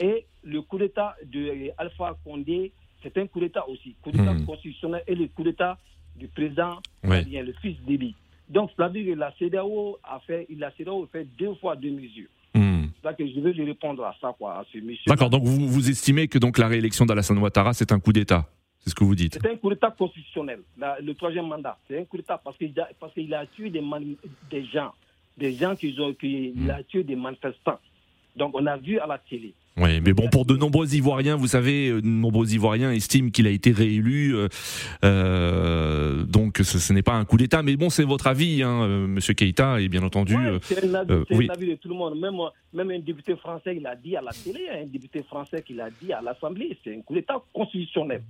Et 0.00 0.24
le 0.42 0.62
coup 0.62 0.78
d'État 0.78 1.16
de 1.24 1.70
Alpha 1.78 2.16
Condé, 2.24 2.72
c'est 3.04 3.18
un 3.18 3.26
coup 3.26 3.40
d'État 3.40 3.68
aussi. 3.68 3.94
Coup 4.02 4.10
d'État 4.10 4.32
Mhm. 4.34 4.46
constitutionnel 4.46 5.02
et 5.06 5.14
le 5.14 5.28
coup 5.28 5.42
d'État 5.44 5.78
du 6.16 6.26
président 6.28 6.78
Oui. 7.04 7.24
le 7.30 7.52
fils 7.62 7.76
d'Élie. 7.86 8.14
Donc, 8.48 8.70
c'est-à-dire 8.76 9.14
que 9.14 9.18
la 9.18 9.32
CEDAO 9.38 9.98
a 10.04 10.20
fait, 10.26 10.46
la 10.56 10.70
CEDAO 10.76 11.04
a 11.04 11.06
fait 11.06 11.24
deux 11.38 11.54
fois 11.54 11.76
deux 11.76 11.90
mesures. 11.90 12.28
Hmm. 12.54 12.84
C'est 12.96 13.08
ça 13.08 13.14
que 13.14 13.26
je 13.26 13.40
vais 13.40 13.52
lui 13.52 13.64
répondre 13.64 14.04
à 14.04 14.14
ça, 14.20 14.34
quoi, 14.38 14.58
à 14.58 14.64
ce 14.72 14.78
monsieur. 14.78 15.04
D'accord. 15.08 15.30
Donc 15.30 15.44
vous, 15.44 15.66
vous 15.68 15.90
estimez 15.90 16.28
que 16.28 16.38
donc 16.38 16.58
la 16.58 16.68
réélection 16.68 17.04
d'Alassane 17.06 17.38
Ouattara, 17.38 17.72
c'est 17.72 17.90
un 17.92 17.98
coup 18.00 18.12
d'État. 18.12 18.46
C'est 18.80 18.90
ce 18.90 18.94
que 18.94 19.02
vous 19.04 19.14
dites. 19.14 19.38
C'est 19.40 19.50
un 19.50 19.56
coup 19.56 19.70
d'État 19.70 19.90
constitutionnel, 19.90 20.60
la- 20.78 21.00
le 21.00 21.14
troisième 21.14 21.46
mandat. 21.46 21.78
C'est 21.88 21.98
un 21.98 22.04
coup 22.04 22.18
d'État 22.18 22.38
parce 22.44 22.56
qu'il 22.58 22.78
a, 22.78 22.88
parce 23.00 23.14
qu'il 23.14 23.32
a 23.32 23.46
tué 23.46 23.70
des, 23.70 23.82
gens, 24.66 24.92
des 25.38 25.54
gens 25.54 25.74
qui 25.74 25.96
ont, 25.98 26.12
qui, 26.12 26.52
il 26.54 26.70
a 26.70 26.82
tué 26.84 27.02
des 27.02 27.16
manifestants. 27.16 27.78
Donc, 28.36 28.52
on 28.54 28.66
a 28.66 28.76
vu 28.76 28.98
à 28.98 29.06
la 29.06 29.16
télé. 29.18 29.54
Oui, 29.76 30.00
mais 30.00 30.12
bon, 30.12 30.28
pour 30.28 30.46
de 30.46 30.56
nombreux 30.56 30.94
Ivoiriens, 30.94 31.34
vous 31.34 31.48
savez, 31.48 31.88
euh, 31.88 32.00
de 32.00 32.06
nombreux 32.06 32.52
Ivoiriens 32.54 32.92
estiment 32.92 33.30
qu'il 33.30 33.46
a 33.48 33.50
été 33.50 33.72
réélu. 33.72 34.36
euh, 34.36 34.46
euh, 35.04 36.24
donc 36.24 36.58
ce, 36.62 36.78
ce 36.78 36.92
n'est 36.92 37.02
pas 37.02 37.14
un 37.14 37.24
coup 37.24 37.36
d'État. 37.36 37.62
Mais 37.62 37.76
bon, 37.76 37.90
c'est 37.90 38.04
votre 38.04 38.26
avis, 38.28 38.62
hein, 38.62 38.86
Monsieur 39.08 39.34
Keïta, 39.34 39.80
et 39.80 39.88
bien 39.88 40.02
entendu. 40.02 40.36
Ouais, 40.36 40.58
c'est 40.62 40.84
un 40.84 40.94
avis, 40.94 41.12
euh, 41.12 41.24
c'est 41.28 41.36
oui. 41.36 41.48
un 41.50 41.54
avis 41.54 41.66
de 41.70 41.74
tout 41.74 41.88
le 41.88 41.94
monde. 41.96 42.18
Même, 42.20 42.36
même 42.72 42.90
un 42.90 43.00
député 43.00 43.34
français, 43.36 43.74
il 43.76 43.86
a 43.86 43.96
dit 43.96 44.16
à 44.16 44.22
la 44.22 44.30
télé, 44.32 44.60
un 44.70 44.86
député 44.86 45.22
français 45.24 45.62
qui 45.66 45.74
l'a 45.74 45.88
dit 46.02 46.12
à 46.12 46.20
l'Assemblée, 46.22 46.76
c'est 46.84 46.94
un 46.96 47.00
coup 47.02 47.14
d'État 47.14 47.42
constitutionnel. 47.52 48.22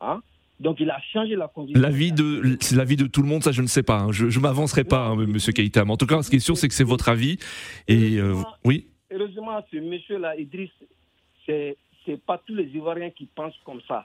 Hein? 0.00 0.20
Donc, 0.58 0.78
il 0.80 0.90
a 0.90 0.98
changé 1.12 1.34
la 1.36 1.48
constitution. 1.48 1.80
L'avis 1.80 2.12
de, 2.12 2.56
c'est 2.60 2.76
l'avis 2.76 2.96
de 2.96 3.06
tout 3.06 3.22
le 3.22 3.28
monde, 3.28 3.42
ça 3.42 3.52
je 3.52 3.62
ne 3.62 3.66
sais 3.66 3.82
pas. 3.82 4.00
hein. 4.00 4.12
Je, 4.12 4.30
je 4.30 4.40
m'avancerai 4.40 4.84
pas, 4.84 5.06
hein, 5.06 5.16
Monsieur 5.16 5.52
Keïta. 5.52 5.84
Mais 5.84 5.92
en 5.92 5.96
tout 5.96 6.06
cas, 6.06 6.22
ce 6.22 6.30
qui 6.30 6.36
est 6.36 6.40
sûr, 6.40 6.56
c'est 6.56 6.68
que 6.68 6.74
c'est 6.74 6.84
votre 6.84 7.08
avis. 7.08 7.38
Et 7.88 8.18
euh, 8.18 8.34
oui. 8.64 8.86
Heureusement, 9.12 9.60
ce 9.70 9.76
monsieur-là, 9.76 10.36
Idriss, 10.36 10.70
c'est 11.46 11.76
c'est 12.04 12.20
pas 12.20 12.38
tous 12.38 12.54
les 12.54 12.64
Ivoiriens 12.74 13.10
qui 13.10 13.26
pensent 13.26 13.58
comme 13.64 13.80
ça 13.86 14.04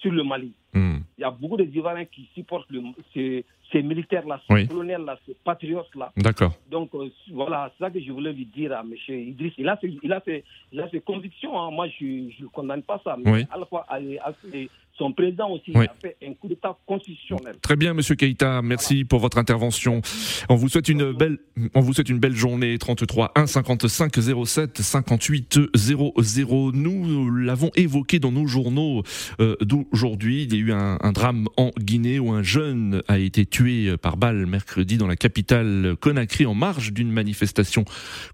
sur 0.00 0.12
le 0.12 0.22
Mali. 0.22 0.52
Hmm. 0.72 0.98
Il 1.16 1.22
y 1.22 1.24
a 1.24 1.30
beaucoup 1.30 1.56
d'Ivoiriens 1.56 2.04
qui 2.04 2.28
supportent 2.34 2.70
le, 2.70 2.80
ces, 3.12 3.44
ces 3.72 3.82
militaires-là, 3.82 4.40
ces 4.46 4.54
Oui. 4.54 4.68
colonels-là, 4.68 5.18
ces 5.26 5.34
patriotes-là. 5.44 6.12
D'accord. 6.16 6.52
Donc 6.70 6.94
euh, 6.94 7.08
voilà, 7.32 7.72
c'est 7.76 7.84
ça 7.84 7.90
que 7.90 8.00
je 8.00 8.12
voulais 8.12 8.32
lui 8.32 8.44
dire 8.46 8.72
à 8.72 8.82
M. 8.82 8.94
Idriss. 9.08 9.52
Il 9.58 9.68
a 9.68 9.76
ses, 9.80 9.98
il 10.02 10.12
a 10.12 10.20
ses, 10.24 10.44
il 10.72 10.80
a 10.80 10.88
ses 10.90 11.00
convictions. 11.00 11.58
hein. 11.60 11.70
Moi, 11.72 11.88
je 11.88 12.04
ne 12.42 12.46
condamne 12.48 12.82
pas 12.82 13.00
ça. 13.02 13.16
Mais 13.18 13.30
Oui. 13.32 13.44
à 13.50 13.58
la 13.58 13.66
fois, 13.66 13.84
à- 13.88 13.96
à- 13.96 14.32
et 14.52 14.68
son 14.98 15.12
président 15.12 15.50
aussi, 15.50 15.72
Oui. 15.74 15.86
a 15.86 15.94
fait 16.00 16.16
un 16.26 16.34
coup 16.34 16.48
d'État 16.48 16.76
constitutionnel. 16.86 17.56
Très 17.62 17.76
bien, 17.76 17.94
Monsieur 17.94 18.14
Keïta, 18.16 18.62
merci 18.62 19.04
pour 19.04 19.20
votre 19.20 19.38
intervention. 19.38 20.00
On 20.48 20.56
vous 20.56 20.68
souhaite 20.68 20.88
une 20.88 21.12
belle, 21.12 21.38
on 21.74 21.80
vous 21.80 21.92
souhaite 21.94 22.08
une 22.08 22.18
belle 22.18 22.34
journée. 22.34 22.76
33 22.78 23.32
1 23.36 23.46
55 23.46 24.12
07 24.44 24.82
58 24.82 25.60
00. 25.74 26.72
Nous 26.74 27.30
l'avons 27.30 27.70
évoqué 27.76 28.18
dans 28.18 28.32
nos 28.32 28.46
journaux 28.46 29.02
euh, 29.40 29.56
d'aujourd'hui. 29.60 30.44
Il 30.44 30.54
y 30.54 30.56
a 30.56 30.60
eu 30.60 30.72
un, 30.72 30.98
un 31.00 31.12
drame 31.12 31.46
en 31.56 31.70
Guinée 31.78 32.18
où 32.18 32.32
un 32.32 32.42
jeune 32.42 33.02
a 33.08 33.18
été 33.18 33.46
tué 33.46 33.96
par 33.96 34.16
balle 34.16 34.46
mercredi 34.46 34.98
dans 34.98 35.06
la 35.06 35.16
capitale 35.16 35.94
Conakry 36.00 36.46
en 36.46 36.54
marge 36.54 36.92
d'une 36.92 37.12
manifestation 37.12 37.84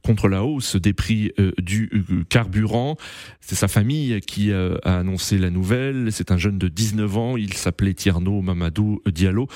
contre 0.02 0.28
la 0.28 0.44
hausse 0.44 0.76
des 0.76 0.92
prix 0.92 1.32
euh, 1.38 1.52
du 1.58 1.90
euh, 1.92 2.24
carburant. 2.28 2.96
C'est 3.40 3.54
sa 3.54 3.68
famille 3.68 4.20
qui 4.20 4.50
euh, 4.50 4.76
a 4.84 4.98
annoncé 4.98 5.38
la 5.38 5.50
nouvelle. 5.50 6.08
C'est 6.12 6.30
un 6.30 6.36
jeune 6.38 6.53
de 6.58 6.68
19 6.68 7.16
ans. 7.16 7.36
Il 7.36 7.54
s'appelait 7.54 7.94
Tierno 7.94 8.42
Mamadou 8.42 9.00
Diallo. 9.06 9.46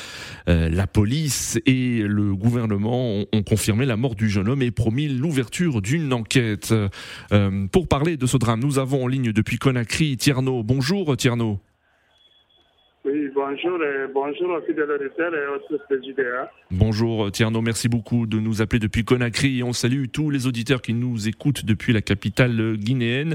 la 0.47 0.87
police 0.87 1.59
et 1.67 2.03
le 2.03 2.35
gouvernement 2.35 3.25
ont, 3.33 3.43
confirmé 3.43 3.87
la 3.87 3.97
mort 3.97 4.15
du 4.15 4.29
jeune 4.29 4.49
homme 4.49 4.63
et 4.63 4.71
promis 4.71 5.09
l'ouverture 5.09 5.81
d'une 5.83 6.13
enquête. 6.13 6.75
pour 7.73 7.89
parler 7.89 8.17
de 8.17 8.27
ce 8.27 8.37
drame, 8.37 8.61
nous 8.61 8.79
avons 8.79 9.05
en 9.05 9.07
ligne 9.07 9.33
depuis 9.33 9.59
Conakry 9.59 10.17
Tierno. 10.17 10.63
Bonjour 10.63 11.17
Tierno. 11.17 11.61
Oui, 13.11 13.31
bonjour 13.35 13.83
et 13.83 14.07
bonjour 14.13 14.51
aux 14.51 14.61
fidèles 14.67 14.91
auditeurs 14.91 15.35
et 15.35 15.47
aux. 15.47 15.59
Bonjour 16.71 17.31
Tierno, 17.31 17.63
merci 17.63 17.89
beaucoup 17.89 18.27
de 18.27 18.39
nous 18.39 18.61
appeler 18.61 18.81
depuis 18.81 19.05
Conakry 19.05 19.61
et 19.61 19.63
on 19.63 19.73
salue 19.73 20.07
tous 20.13 20.29
les 20.29 20.47
auditeurs 20.47 20.83
qui 20.83 20.93
nous 20.93 21.27
écoutent 21.27 21.65
depuis 21.65 21.95
la 21.95 22.03
capitale 22.03 22.77
guinéenne. 22.77 23.35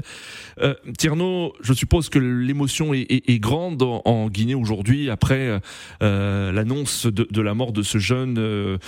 Euh, 0.60 0.74
Tierno, 0.96 1.54
je 1.60 1.72
suppose 1.72 2.08
que 2.08 2.20
l'émotion 2.20 2.94
est, 2.94 3.40
grande 3.40 3.82
en, 3.82 4.28
Guinée 4.28 4.54
aujourd'hui 4.54 5.10
après 5.10 5.60
euh, 6.02 6.52
l'annonce 6.52 7.06
de, 7.06 7.40
la 7.40 7.54
mort 7.54 7.72
de 7.72 7.82
ce 7.82 7.98
jeune 7.98 8.36
euh, 8.38 8.78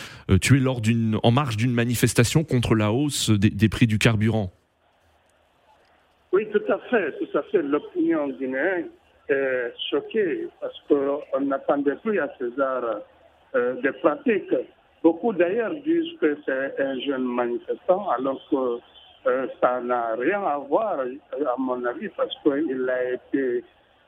tué 0.40 0.60
lors 0.60 0.80
d'une, 0.80 1.18
en 1.22 1.32
marge 1.32 1.56
d'une 1.56 1.72
manifestation 1.72 2.44
contre 2.44 2.76
la 2.76 2.92
hausse 2.92 3.30
des, 3.30 3.68
prix 3.68 3.88
du 3.88 3.98
carburant. 3.98 4.52
Oui, 6.32 6.46
tout 6.52 6.72
à 6.72 6.78
fait, 6.90 7.12
tout 7.18 7.38
à 7.38 7.42
fait. 7.44 7.62
L'opinion 7.62 8.28
guinéenne 8.28 8.86
choqué 9.90 10.48
parce 10.60 10.80
qu'on 10.88 11.40
n'attendait 11.40 11.96
plus 11.96 12.20
à 12.20 12.28
César 12.38 12.82
euh, 13.56 13.74
des 13.80 13.92
pratiques. 13.92 14.54
Beaucoup 15.02 15.32
d'ailleurs 15.32 15.72
disent 15.84 16.18
que 16.20 16.36
c'est 16.44 16.80
un 16.80 16.98
jeune 17.00 17.24
manifestant, 17.24 18.10
alors 18.10 18.40
que 18.50 18.80
euh, 19.28 19.46
ça 19.62 19.80
n'a 19.80 20.14
rien 20.14 20.42
à 20.42 20.58
voir, 20.58 20.98
à 21.00 21.54
mon 21.56 21.82
avis, 21.84 22.08
parce 22.10 22.34
qu'il 22.42 22.90
a 22.90 23.12
été 23.12 23.64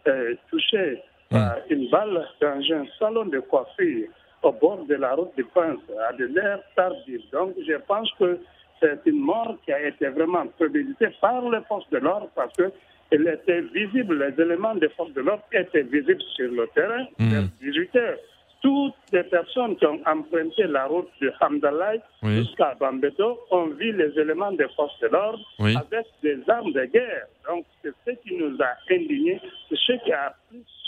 euh, 0.06 0.34
touché 0.50 1.02
par 1.30 1.56
une 1.70 1.88
balle 1.90 2.26
dans 2.40 2.60
un 2.72 2.84
salon 2.98 3.26
de 3.26 3.38
coiffure 3.40 4.08
au 4.42 4.52
bord 4.52 4.84
de 4.84 4.94
la 4.96 5.14
route 5.14 5.34
du 5.36 5.44
Prince, 5.44 5.80
à 6.08 6.12
de 6.12 6.26
l'air 6.26 6.60
tardif. 6.76 7.22
Donc 7.32 7.54
je 7.66 7.74
pense 7.86 8.10
que 8.18 8.38
c'est 8.80 9.00
une 9.06 9.20
mort 9.20 9.56
qui 9.64 9.72
a 9.72 9.88
été 9.88 10.08
vraiment 10.08 10.46
préméditée 10.58 11.08
par 11.20 11.48
les 11.48 11.60
forces 11.68 11.88
de 11.90 11.98
l'ordre 11.98 12.28
parce 12.34 12.54
que 12.56 12.70
il 13.12 13.26
était 13.26 13.62
visible, 13.62 14.18
les 14.22 14.42
éléments 14.42 14.74
des 14.74 14.88
forces 14.90 15.12
de 15.12 15.20
l'ordre 15.22 15.44
étaient 15.52 15.82
visibles 15.82 16.22
sur 16.36 16.50
le 16.50 16.66
terrain 16.74 17.06
mmh. 17.18 17.28
vers 17.28 17.42
18 17.60 17.96
heures. 17.96 18.18
Toutes 18.60 18.94
les 19.12 19.22
personnes 19.22 19.76
qui 19.76 19.86
ont 19.86 20.00
emprunté 20.04 20.64
la 20.64 20.86
route 20.86 21.08
de 21.20 21.32
Hamdallah 21.40 21.94
jusqu'à 22.24 22.74
Bambeto 22.78 23.38
ont 23.52 23.68
vu 23.68 23.92
les 23.92 24.18
éléments 24.18 24.50
des 24.50 24.66
forces 24.74 24.98
de 25.00 25.06
l'ordre 25.06 25.38
avec 25.60 26.06
des 26.22 26.38
armes 26.48 26.72
de 26.72 26.84
guerre. 26.86 27.26
Donc, 27.48 27.64
c'est 27.82 27.94
ce 28.04 28.10
qui 28.22 28.34
nous 28.34 28.56
a 28.60 28.74
indignés, 28.92 29.40
c'est 29.68 29.78
ce 29.78 29.92
qui 30.04 30.12
a 30.12 30.34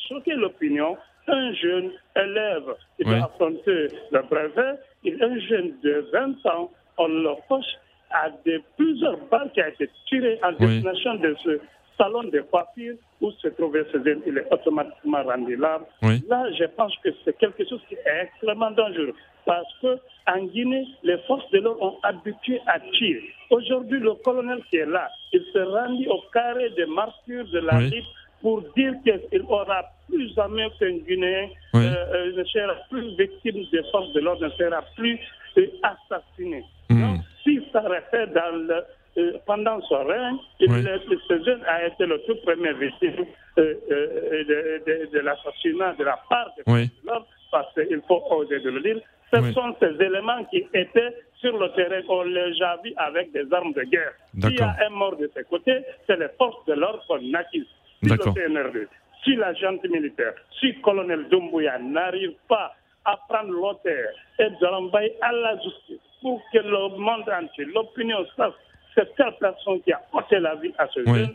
choqué 0.08 0.34
l'opinion. 0.34 0.96
Un 1.28 1.52
jeune 1.52 1.92
élève 2.16 2.74
qui 2.96 3.04
doit 3.04 3.24
affronter 3.24 3.86
le 4.10 4.22
brevet, 4.28 4.80
un 5.06 5.38
jeune 5.38 5.72
de 5.84 6.08
20 6.12 6.46
ans, 6.46 6.72
on 6.98 7.06
le 7.06 7.30
poche 7.48 7.76
à 8.10 8.30
de 8.44 8.60
plusieurs 8.76 9.16
balles 9.30 9.50
qui 9.52 9.60
a 9.60 9.68
été 9.68 9.88
tirées 10.08 10.40
en 10.42 10.52
destination 10.52 11.14
de 11.16 11.36
ce 11.44 11.60
salon 12.00 12.24
de 12.24 12.40
coiffure 12.40 12.94
où 13.20 13.30
se 13.32 13.48
trouvait 13.48 13.84
ce 13.92 14.02
jeune, 14.02 14.22
il 14.26 14.38
est 14.38 14.46
automatiquement 14.50 15.22
rendu 15.22 15.56
là. 15.56 15.80
Là, 16.02 16.44
je 16.58 16.64
pense 16.76 16.96
que 17.04 17.10
c'est 17.24 17.36
quelque 17.36 17.68
chose 17.68 17.80
qui 17.88 17.94
est 17.94 18.22
extrêmement 18.22 18.70
dangereux 18.70 19.14
parce 19.44 19.72
que 19.82 19.98
en 20.26 20.44
Guinée, 20.44 20.86
les 21.02 21.18
forces 21.26 21.48
de 21.50 21.58
l'ordre 21.58 21.82
ont 21.82 21.98
habitué 22.02 22.60
à 22.66 22.78
tirer. 22.80 23.22
Aujourd'hui, 23.50 23.98
le 23.98 24.14
colonel 24.14 24.62
qui 24.70 24.76
est 24.76 24.86
là, 24.86 25.08
il 25.32 25.42
se 25.52 25.58
rendit 25.58 26.06
au 26.08 26.22
carré 26.32 26.70
des 26.70 26.86
martyrs 26.86 27.46
de 27.52 27.58
la 27.58 27.78
oui. 27.78 28.04
pour 28.40 28.62
dire 28.76 28.94
qu'il 29.04 29.42
aura 29.48 29.82
plus 30.08 30.32
jamais 30.34 30.68
qu'un 30.78 30.96
Guinéen 30.98 31.48
euh, 31.74 31.78
euh, 31.78 32.36
ne 32.36 32.44
sera 32.44 32.74
plus 32.90 33.16
victime 33.16 33.64
des 33.72 33.82
forces 33.90 34.12
de 34.12 34.20
l'ordre, 34.20 34.44
ne 34.44 34.50
sera 34.50 34.82
plus 34.96 35.18
assassiné. 35.82 36.64
Hmm. 36.88 37.00
Donc, 37.00 37.20
si 37.42 37.60
ça 37.72 37.80
refait 37.80 38.26
dans 38.28 38.56
le 38.56 38.84
pendant 39.46 39.80
son 39.82 40.04
règne, 40.04 40.36
ce 40.60 41.44
jeune 41.44 41.62
a 41.66 41.86
été 41.86 42.06
le 42.06 42.20
tout 42.26 42.36
premier 42.44 42.72
victime 42.74 43.26
euh, 43.58 43.74
euh, 43.90 45.08
de, 45.12 45.18
l'assassinat 45.18 45.94
de 45.94 46.04
la 46.04 46.18
part 46.28 46.50
de 46.56 46.62
oui. 46.66 46.90
parce 47.50 47.72
qu'il 47.74 48.00
faut 48.06 48.22
oser 48.30 48.60
de 48.60 48.70
le 48.70 48.80
dire. 48.80 49.00
Ce 49.32 49.52
sont 49.52 49.74
ces 49.80 50.04
éléments 50.04 50.44
qui 50.44 50.66
étaient 50.74 51.14
sur 51.40 51.56
le 51.58 51.68
terrain, 51.72 52.02
on 52.08 52.22
les 52.22 52.62
a 52.62 52.76
vus 52.84 52.92
avec 52.96 53.32
des 53.32 53.52
armes 53.52 53.72
de 53.72 53.82
guerre. 53.82 54.12
S'il 54.40 54.58
y 54.58 54.60
a 54.60 54.76
un 54.86 54.90
mort 54.90 55.16
de 55.16 55.30
ce 55.34 55.42
côté, 55.42 55.80
c'est 56.06 56.18
les 56.18 56.28
forces 56.36 56.64
de 56.66 56.74
l'ordre 56.74 57.02
qu'on 57.08 57.34
acquise. 57.34 57.66
Si 58.02 58.08
le 58.08 58.16
CNRD, 58.16 58.88
si 59.24 59.36
l'agent 59.36 59.78
militaire, 59.88 60.34
si 60.58 60.72
le 60.72 60.80
colonel 60.82 61.28
Doumbouya 61.30 61.78
n'arrive 61.78 62.34
pas 62.48 62.74
à 63.04 63.18
prendre 63.28 63.50
l'auteur 63.50 64.08
et 64.38 64.50
de 64.50 64.66
l'envoyer 64.66 65.14
à 65.22 65.32
la 65.32 65.54
justice 65.56 66.00
pour 66.20 66.42
que 66.52 66.58
le 66.58 66.98
monde 66.98 67.28
entier, 67.28 67.64
l'opinion 67.66 68.24
sache 68.36 68.52
c'est 68.94 69.14
telle 69.16 69.34
personne 69.40 69.80
qui 69.82 69.92
a 69.92 70.00
ôté 70.12 70.38
la 70.38 70.54
vie 70.56 70.72
à 70.78 70.86
ce 70.88 71.04
jeune, 71.04 71.34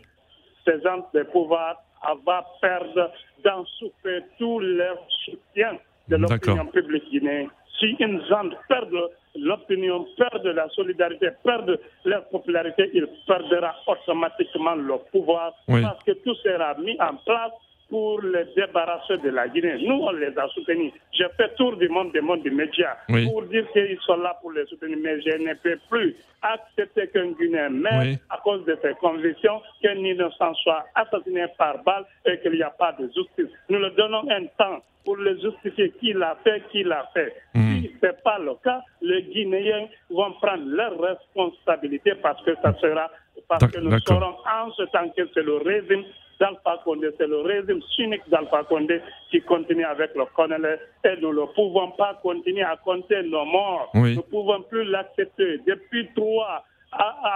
ces 0.65 0.81
gens 0.81 1.07
de 1.13 1.23
pouvoir 1.23 1.77
va 2.25 2.45
perdre 2.61 3.11
dans 3.43 3.65
souffrir 3.65 4.23
tout 4.37 4.59
leur 4.59 4.97
soutien 5.25 5.77
de 6.07 6.17
l'opinion 6.17 6.65
publique 6.67 7.09
guinéenne. 7.09 7.49
Si 7.79 7.95
une 7.99 8.21
gens 8.27 8.49
perdent 8.69 9.09
l'opinion, 9.35 10.05
perdent 10.17 10.47
la 10.47 10.69
solidarité, 10.69 11.29
perdent 11.43 11.79
leur 12.05 12.27
popularité, 12.29 12.89
il 12.93 13.07
perdra 13.27 13.75
automatiquement 13.87 14.75
le 14.75 14.97
pouvoir 15.11 15.53
parce 15.67 16.03
que 16.03 16.11
tout 16.11 16.35
sera 16.35 16.75
mis 16.75 16.97
en 17.01 17.15
place 17.17 17.51
pour 17.89 18.21
les 18.21 18.45
débarrasser 18.55 19.17
de 19.17 19.29
la 19.29 19.47
Guinée. 19.47 19.77
Nous, 19.85 19.93
on 19.95 20.11
les 20.11 20.37
a 20.37 20.47
soutenus. 20.49 20.91
J'ai 21.11 21.27
fait 21.37 21.55
tour 21.55 21.77
du 21.77 21.87
monde, 21.89 22.11
des 22.13 22.21
mondes 22.21 22.43
des 22.43 22.49
médias, 22.49 22.95
pour 23.07 23.43
dire 23.43 23.65
qu'ils 23.71 23.99
sont 24.05 24.17
là 24.17 24.37
pour 24.41 24.51
les 24.51 24.65
soutenir, 24.65 24.97
mais 25.01 25.21
je 25.21 25.37
ne 25.37 25.53
peux 25.53 25.77
plus 25.89 26.15
accepter 26.41 27.07
qu'un 27.07 27.31
Guinéen 27.31 27.69
meure 27.69 28.15
à 28.29 28.37
cause 28.43 28.65
de 28.65 28.77
ses 28.81 28.93
convictions, 28.95 29.61
qu'un 29.81 29.95
innocent 29.95 30.53
soit 30.55 30.85
assassiné 30.95 31.45
par 31.57 31.83
balle 31.83 32.05
et 32.25 32.39
qu'il 32.39 32.53
n'y 32.53 32.63
a 32.63 32.71
pas 32.71 32.93
de 32.93 33.05
justice. 33.07 33.53
Nous 33.69 33.79
leur 33.79 33.93
donnons 33.95 34.29
un 34.29 34.45
temps 34.57 34.81
pour 35.03 35.17
le 35.17 35.39
justifier 35.39 35.91
qui 35.99 36.13
l'a 36.13 36.35
fait, 36.43 36.63
qui 36.71 36.83
l'a 36.83 37.09
fait. 37.13 37.33
Hmm. 37.53 37.81
Si 37.81 37.91
ce 38.01 38.07
n'est 38.07 38.13
pas 38.23 38.39
le 38.39 38.55
cas, 38.63 38.81
les 39.01 39.21
Guinéens 39.23 39.87
vont 40.09 40.33
prendre 40.41 40.65
leurs 40.65 40.99
responsabilités 40.99 42.15
parce 42.21 42.43
que 42.43 42.55
ça 42.61 42.73
sera, 42.79 43.11
parce 43.47 43.71
que 43.71 43.79
nous 43.79 43.99
serons 43.99 44.35
en 44.45 44.71
ce 44.71 44.83
temps 44.83 45.07
que 45.15 45.29
c'est 45.33 45.43
le 45.43 45.57
régime 45.57 46.03
d'Alpha 46.39 46.79
Condé. 46.83 47.09
C'est 47.17 47.27
le 47.27 47.41
régime 47.41 47.81
cynique 47.95 48.27
d'Alpha 48.29 48.63
Condé 48.63 49.01
qui 49.31 49.41
continue 49.41 49.85
avec 49.85 50.15
le 50.15 50.25
colonel 50.35 50.79
et 51.03 51.21
nous 51.21 51.33
ne 51.33 51.45
pouvons 51.53 51.91
pas 51.91 52.19
continuer 52.21 52.63
à 52.63 52.77
compter 52.77 53.23
nos 53.23 53.45
morts. 53.45 53.91
Nous 53.93 54.15
ne 54.15 54.21
pouvons 54.21 54.61
plus 54.63 54.85
l'accepter. 54.85 55.59
Depuis 55.65 56.07
3 56.15 56.63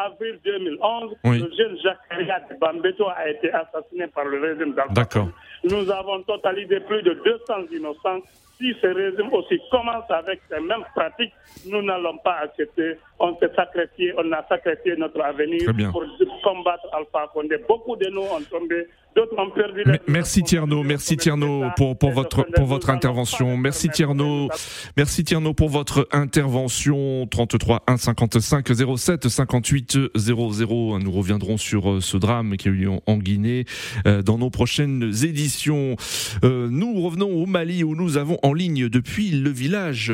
avril 0.05 0.39
2011, 0.43 1.15
le 1.25 1.51
jeune 1.57 1.77
Jacques 1.83 2.49
de 2.49 2.59
Bambeto 2.59 3.07
a 3.09 3.29
été 3.29 3.51
assassiné 3.51 4.07
par 4.07 4.25
le 4.25 4.39
régime 4.39 4.73
d'Alpha 4.73 5.27
Nous 5.63 5.91
avons 5.91 6.21
totalisé 6.23 6.79
plus 6.81 7.01
de 7.03 7.13
200 7.13 7.73
innocents 7.73 8.21
si 8.59 8.73
ce 8.81 8.87
régime 8.87 9.31
aussi 9.33 9.59
commence 9.71 10.09
avec 10.09 10.41
ces 10.49 10.59
mêmes 10.59 10.83
pratiques, 10.93 11.33
nous 11.65 11.81
n'allons 11.81 12.17
pas 12.17 12.39
accepter. 12.43 12.97
On 13.19 13.35
s'est 13.37 13.53
sacrifié, 13.55 14.13
on 14.17 14.31
a 14.33 14.45
sacrifié 14.47 14.95
notre 14.97 15.21
avenir 15.21 15.71
pour 15.91 16.03
combattre 16.43 16.87
Alpha 16.93 17.29
Condé. 17.33 17.57
Beaucoup 17.67 17.95
de 17.95 18.07
nous 18.09 18.21
ont 18.21 18.41
tombé, 18.49 18.87
ont 19.17 19.49
perdu 19.51 19.83
Merci 20.07 20.43
Tierno, 20.43 20.83
merci 20.83 21.17
Tierno 21.17 21.65
pour, 21.75 21.97
pour 21.97 22.11
votre, 22.11 22.45
pour 22.55 22.65
votre 22.65 22.89
intervention. 22.89 23.57
Merci 23.57 23.89
Tierno, 23.89 24.49
merci 24.97 25.23
Tierno 25.23 25.53
pour 25.53 25.69
votre 25.69 26.07
intervention. 26.11 27.27
33 27.29 27.83
1 27.87 27.97
55 27.97 28.67
07 28.97 29.27
58 29.29 29.97
00. 30.15 30.99
Nous 30.99 31.11
reviendrons 31.11 31.57
sur 31.57 31.91
euh, 31.91 32.01
ce 32.01 32.17
drame 32.17 32.57
qui 32.57 32.67
a 32.67 32.71
eu 32.71 32.75
lieu 32.75 32.91
en 33.05 33.17
Guinée 33.17 33.65
euh, 34.07 34.21
dans 34.21 34.37
nos 34.37 34.49
prochaines 34.49 35.11
éditions. 35.23 35.95
Euh, 36.43 36.67
nous 36.69 37.01
revenons 37.01 37.29
au 37.29 37.45
Mali 37.45 37.83
où 37.83 37.95
nous 37.95 38.17
avons 38.17 38.37
en 38.43 38.53
ligne 38.53 38.89
depuis 38.89 39.31
le 39.31 39.49
village 39.49 40.13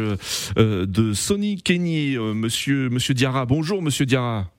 de 0.58 1.14
Sonny 1.14 1.62
Kenny, 1.62 2.16
euh, 2.16 2.34
monsieur, 2.34 2.90
monsieur 2.90 3.14
Diarra. 3.14 3.46
Bonjour, 3.46 3.82
monsieur 3.82 4.06
Diarra. 4.06 4.55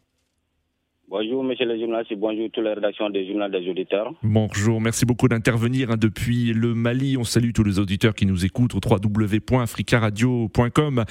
Bonjour, 1.08 1.44
monsieur 1.44 1.66
le 1.66 1.78
journaliste, 1.78 2.14
bonjour 2.16 2.48
toute 2.52 2.64
la 2.64 2.74
rédaction 2.74 3.08
des 3.10 3.28
journaux 3.28 3.48
des 3.48 3.70
auditeurs. 3.70 4.12
Bonjour, 4.24 4.80
merci 4.80 5.06
beaucoup 5.06 5.28
d'intervenir 5.28 5.92
hein, 5.92 5.96
depuis 5.96 6.52
le 6.52 6.74
Mali. 6.74 7.16
On 7.16 7.22
salue 7.22 7.52
tous 7.54 7.62
les 7.62 7.78
auditeurs 7.78 8.12
qui 8.12 8.26
nous 8.26 8.44
écoutent 8.44 8.74
au 8.74 8.80
www.africaradio.com. 8.84 11.04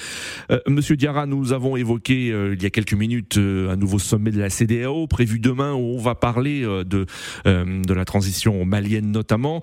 Euh, 0.52 0.60
monsieur 0.68 0.98
Diarra, 0.98 1.28
nous 1.28 1.54
avons 1.54 1.78
évoqué 1.78 2.28
il 2.28 2.62
y 2.62 2.66
a 2.66 2.70
quelques 2.70 2.94
minutes 2.94 3.38
un 3.38 3.78
nouveau 3.78 4.00
sommet 4.00 4.32
de 4.32 4.40
la 4.40 4.50
CDAO 4.50 5.08
prévu 5.08 5.40
demain 5.40 5.74
où 5.74 5.96
on 5.96 6.00
va 6.00 6.14
parler 6.14 6.64
de, 6.64 7.06
de 7.46 7.94
la 7.94 8.04
transition 8.04 8.66
malienne 8.66 9.12
notamment. 9.12 9.62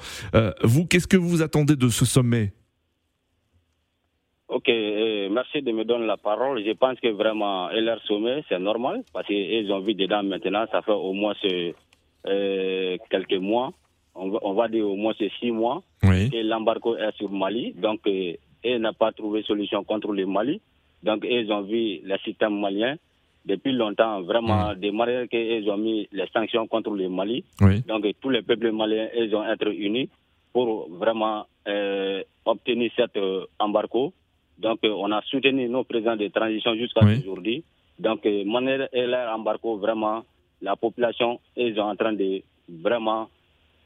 vous, 0.63 0.87
qu'est-ce 0.87 1.07
que 1.07 1.19
vous 1.19 1.43
attendez 1.43 1.77
de 1.77 1.91
ce 1.91 2.07
sommet? 2.07 2.55
Ok, 4.53 4.69
euh, 4.69 5.29
merci 5.31 5.63
de 5.63 5.73
me 5.73 5.83
donner 5.85 6.07
la 6.07 6.19
parole. 6.19 6.63
Je 6.63 6.73
pense 6.73 7.01
que 7.01 7.09
vraiment, 7.09 7.69
leur 7.71 8.01
sommet, 8.03 8.45
c'est 8.51 8.59
normal, 8.59 9.03
parce 9.13 9.27
qu'ils 9.27 9.73
ont 9.73 9.81
vu 9.81 9.95
dedans 9.95 10.23
maintenant, 10.23 10.67
ça 10.71 10.83
fait 10.83 10.93
au 10.93 11.13
moins 11.15 11.33
euh, 12.27 12.97
quelques 13.11 13.41
mois. 13.41 13.73
on 14.15 14.29
va, 14.29 14.39
on 14.43 14.53
va 14.53 14.69
dire 14.69 14.87
au 14.87 14.95
moins 14.97 15.15
six 15.41 15.51
mois, 15.51 15.83
Oui. 16.05 16.29
que 16.31 16.37
l'embargo 16.37 16.97
est 16.97 17.17
sur 17.17 17.31
Mali. 17.31 17.73
Donc, 17.73 18.01
euh, 18.07 18.35
ils 18.63 18.77
n'ont 18.79 18.93
pas 18.93 19.11
trouvé 19.13 19.43
solution 19.43 19.83
contre 19.85 20.13
le 20.13 20.27
Mali. 20.27 20.61
Donc, 21.03 21.25
ils 21.29 21.51
ont 21.51 21.63
vu 21.63 22.01
le 22.05 22.17
système 22.19 22.61
malien 22.61 22.97
depuis 23.47 23.73
longtemps, 23.73 24.21
vraiment, 24.21 24.75
des 24.75 24.91
manières 24.91 25.29
qu'ils 25.29 25.69
ont 25.71 25.79
mis 25.79 26.09
les 26.13 26.27
sanctions 26.33 26.67
contre 26.69 26.91
le 26.91 27.09
Mali. 27.09 27.43
Oui. 27.63 27.81
Donc, 27.89 28.05
tous 28.21 28.29
les 28.29 28.43
peuples 28.43 28.71
maliens, 28.71 29.09
ils 29.17 29.35
ont 29.35 29.51
été 29.51 29.67
unis 29.75 30.11
pour 30.53 30.91
vraiment 30.91 31.47
euh, 31.67 32.23
obtenir 32.45 32.91
cet 32.95 33.17
euh, 33.17 33.47
embargo. 33.59 34.13
Donc, 34.59 34.79
euh, 34.85 34.91
on 34.97 35.11
a 35.13 35.21
soutenu 35.23 35.69
nos 35.69 35.85
présidents 35.85 36.17
de 36.17 36.29
transition 36.29 36.75
jusqu'à 36.77 37.05
Oui. 37.05 37.19
aujourd'hui. 37.21 37.65
Donc, 37.99 38.25
euh, 38.27 38.45
manière 38.45 38.89
et 38.93 39.07
leur 39.07 39.33
embargo, 39.35 39.77
vraiment, 39.77 40.23
la 40.61 40.77
population, 40.77 41.41
ils 41.57 41.75
sont 41.75 41.81
en 41.83 41.97
train 41.97 42.13
de 42.13 42.43
vraiment 42.69 43.29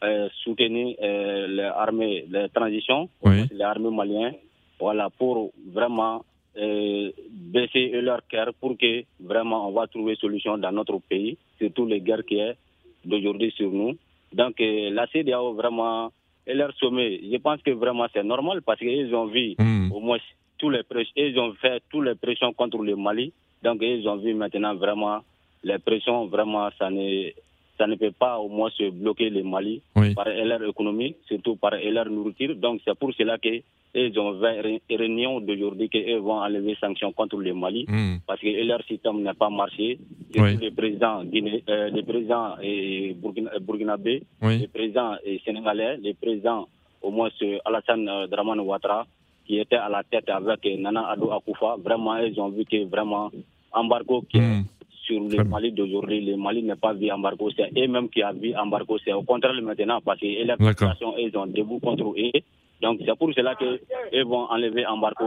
euh, 0.04 0.28
soutenir 0.44 0.96
euh, 1.02 1.46
les 1.46 1.62
armées 1.62 2.24
de 2.28 2.46
transition, 2.48 3.08
Oui. 3.22 3.44
les 3.50 3.62
armées 3.62 3.90
maliennes, 3.90 4.34
voilà, 4.78 5.08
pour 5.10 5.52
vraiment 5.72 6.22
euh, 6.58 7.10
baisser 7.30 7.88
leur 8.02 8.26
cœur 8.26 8.52
pour 8.60 8.76
que 8.76 9.04
vraiment 9.20 9.68
on 9.68 9.72
va 9.72 9.86
trouver 9.86 10.14
solution 10.16 10.58
dans 10.58 10.72
notre 10.72 10.98
pays, 11.00 11.36
surtout 11.58 11.86
les 11.86 12.00
guerres 12.00 12.24
qui 12.26 12.38
est 12.38 12.56
d'aujourd'hui 13.04 13.50
sur 13.52 13.70
nous. 13.70 13.96
Donc 14.32 14.56
la 14.58 15.06
CDAO 15.06 15.54
vraiment 15.54 16.10
et 16.46 16.54
leur 16.54 16.72
sommet, 16.76 17.20
je 17.30 17.36
pense 17.38 17.60
que 17.62 17.70
vraiment 17.70 18.06
c'est 18.12 18.22
normal 18.22 18.60
parce 18.62 18.78
qu'ils 18.78 19.14
ont 19.14 19.26
vu 19.26 19.54
Hmm. 19.58 19.90
au 19.92 20.00
moins 20.00 20.18
tous 20.58 20.70
les 20.70 20.82
pressions, 20.82 21.12
ils 21.16 21.38
ont 21.38 21.52
fait 21.54 21.82
toutes 21.90 22.04
les 22.04 22.14
pressions 22.14 22.52
contre 22.52 22.78
le 22.82 22.96
Mali. 22.96 23.32
Donc 23.62 23.78
ils 23.82 24.06
ont 24.08 24.16
vu 24.16 24.34
maintenant 24.34 24.74
vraiment 24.74 25.18
les 25.64 25.78
pressions, 25.78 26.26
vraiment 26.26 26.68
ça 26.78 26.90
ne 26.90 27.30
ça 27.78 27.86
ne 27.86 27.94
peut 27.96 28.12
pas 28.12 28.38
au 28.38 28.48
moins 28.48 28.70
se 28.70 28.88
bloquer 28.88 29.28
le 29.28 29.42
Mali 29.42 29.82
Oui. 29.96 30.14
par 30.14 30.26
leur 30.28 30.62
économie, 30.66 31.14
surtout 31.28 31.56
par 31.56 31.72
leur 31.72 32.06
nourriture. 32.08 32.54
Donc 32.56 32.80
c'est 32.84 32.98
pour 32.98 33.12
cela 33.14 33.36
que 33.38 33.60
ils 33.98 34.18
ont 34.18 34.38
fait 34.40 34.80
une 34.90 34.96
réunion 34.98 35.40
d'aujourd'hui 35.40 35.88
qu'ils 35.88 36.16
vont 36.18 36.38
enlever 36.42 36.68
les 36.68 36.74
sanctions 36.76 37.12
contre 37.12 37.36
le 37.38 37.52
Mali 37.54 37.84
Hmm. 37.88 38.16
parce 38.26 38.40
que 38.40 38.48
leur 38.64 38.82
système 38.84 39.22
n'a 39.22 39.34
pas 39.34 39.48
marché. 39.50 39.98
Oui. 40.38 40.56
les 40.60 40.70
présidents, 40.70 41.22
guiné- 41.24 41.62
euh, 41.68 41.88
les 41.90 42.02
présidents 42.02 42.56
burkina, 43.22 43.50
burkinabés, 43.60 44.22
Oui. 44.42 44.58
les 44.58 44.68
présidents 44.68 45.14
sénégalais, 45.44 45.96
les 46.02 46.14
présidents 46.14 46.68
au 47.02 47.10
moins 47.10 47.30
euh, 47.42 47.58
Alassane 47.64 48.08
euh, 48.08 48.26
Dramane 48.26 48.60
Ouattara 48.60 49.06
qui 49.46 49.58
était 49.58 49.76
à 49.76 49.88
la 49.88 50.02
tête 50.02 50.28
avec 50.28 50.64
Nana 50.78 51.08
Addo 51.10 51.30
Akoufa. 51.32 51.76
Vraiment, 51.82 52.16
ils 52.18 52.38
ont 52.40 52.48
vu 52.48 52.64
que 52.64 52.84
vraiment 52.84 53.30
embargo 53.72 54.22
qui 54.30 54.38
Hmm. 54.40 54.64
sur 55.04 55.20
le 55.20 55.44
Mali 55.44 55.70
d'aujourd'hui, 55.72 56.20
le 56.24 56.36
Mali 56.36 56.62
n'a 56.64 56.74
pas 56.76 56.92
vu 56.92 57.10
embargo, 57.12 57.48
c'est 57.56 57.70
eux-mêmes 57.78 58.08
qui 58.08 58.24
ont 58.24 58.32
vu 58.32 58.54
embargo, 58.56 58.98
c'est 59.04 59.12
au 59.12 59.22
contraire 59.22 59.54
maintenant 59.62 60.00
parce 60.04 60.18
que 60.20 60.26
la 60.44 60.56
D'accord. 60.56 60.88
population, 60.94 61.14
ils 61.18 61.36
ont 61.38 61.46
debout 61.46 61.78
contre 61.78 62.04
eux. 62.18 62.40
Donc 62.82 63.00
c'est 63.06 63.16
pour 63.16 63.32
cela 63.32 63.54
qu'ils 63.54 64.24
vont 64.24 64.46
enlever 64.50 64.84
embargo 64.86 65.26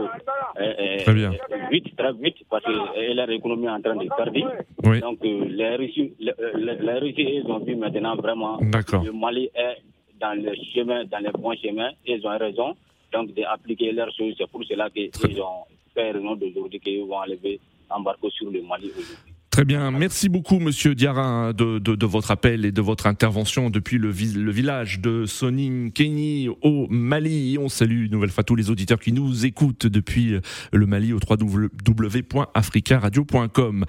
euh, 0.60 0.74
euh, 0.78 0.96
Très 0.98 1.14
bien. 1.14 1.32
vite, 1.72 1.96
très 1.96 2.12
vite, 2.12 2.36
parce 2.48 2.62
que 2.64 2.70
euh, 2.70 3.14
leur 3.14 3.28
économie 3.30 3.66
est 3.66 3.70
en 3.70 3.80
train 3.80 3.96
de 3.96 4.06
perdre. 4.08 4.52
Oui. 4.84 5.00
Donc 5.00 5.18
les 5.24 5.74
Russes, 5.76 5.96
les, 6.20 6.32
les- 6.56 6.78
les 6.86 6.98
Russes, 6.98 7.14
ils 7.18 7.44
ont 7.50 7.58
vu 7.58 7.74
maintenant 7.74 8.14
vraiment 8.16 8.58
D'accord. 8.60 9.02
le 9.02 9.12
Mali 9.12 9.50
est 9.54 9.78
dans 10.20 10.34
le 10.40 10.52
chemin, 10.74 11.04
dans 11.06 11.18
le 11.24 11.30
bon 11.32 11.52
chemin. 11.56 11.90
Ils 12.06 12.24
ont 12.26 12.38
raison 12.38 12.74
donc 13.12 13.34
d'appliquer 13.34 13.92
leurs 13.92 14.14
choses. 14.14 14.34
C'est 14.38 14.50
pour 14.50 14.64
cela 14.64 14.90
qu'ils 14.90 15.40
ont 15.40 15.64
fait 15.94 16.12
raison 16.12 16.36
d'aujourd'hui 16.36 16.80
qu'ils 16.80 17.04
vont 17.04 17.18
enlever 17.18 17.60
embargo 17.88 18.30
sur 18.30 18.50
le 18.50 18.62
Mali 18.62 18.90
aujourd'hui. 18.90 19.34
Très 19.60 19.66
bien, 19.66 19.90
merci 19.90 20.30
beaucoup 20.30 20.58
Monsieur 20.58 20.94
Diarra 20.94 21.52
de, 21.52 21.78
de, 21.78 22.06
votre 22.06 22.30
appel 22.30 22.64
et 22.64 22.72
de 22.72 22.80
votre 22.80 23.06
intervention 23.06 23.68
depuis 23.68 23.98
le, 23.98 24.10
vi- 24.10 24.32
le 24.32 24.50
village 24.50 25.00
de 25.00 25.26
Soning 25.26 25.92
Kenny 25.92 26.48
au 26.62 26.86
Mali. 26.88 27.58
On 27.60 27.68
salue 27.68 28.06
une 28.06 28.12
nouvelle 28.12 28.30
fois 28.30 28.42
tous 28.42 28.56
les 28.56 28.70
auditeurs 28.70 28.98
qui 28.98 29.12
nous 29.12 29.44
écoutent 29.44 29.86
depuis 29.86 30.36
le 30.72 30.86
Mali 30.86 31.12
au 31.12 31.18
www.africaradio.com. 31.18 33.84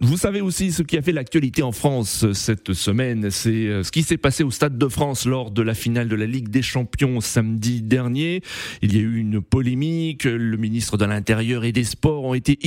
Vous 0.00 0.16
savez 0.16 0.40
aussi 0.40 0.72
ce 0.72 0.82
qui 0.82 0.98
a 0.98 1.02
fait 1.02 1.12
l'actualité 1.12 1.62
en 1.62 1.70
France 1.70 2.32
cette 2.32 2.72
semaine, 2.72 3.30
c'est 3.30 3.68
euh, 3.68 3.84
ce 3.84 3.92
qui 3.92 4.02
s'est 4.02 4.16
passé 4.16 4.42
au 4.42 4.50
Stade 4.50 4.78
de 4.78 4.88
France 4.88 5.26
lors 5.26 5.52
de 5.52 5.62
la 5.62 5.74
finale 5.74 6.08
de 6.08 6.16
la 6.16 6.26
Ligue 6.26 6.48
des 6.48 6.62
Champions 6.62 7.20
samedi 7.20 7.82
dernier. 7.82 8.42
Il 8.82 8.96
y 8.96 8.98
a 8.98 9.02
eu 9.02 9.16
une 9.16 9.40
polémique, 9.40 10.24
le 10.24 10.56
ministre 10.56 10.96
de 10.96 11.04
l'Intérieur 11.04 11.62
et 11.62 11.70
des 11.70 11.84
Sports 11.84 12.24
ont 12.24 12.34
été 12.34 12.58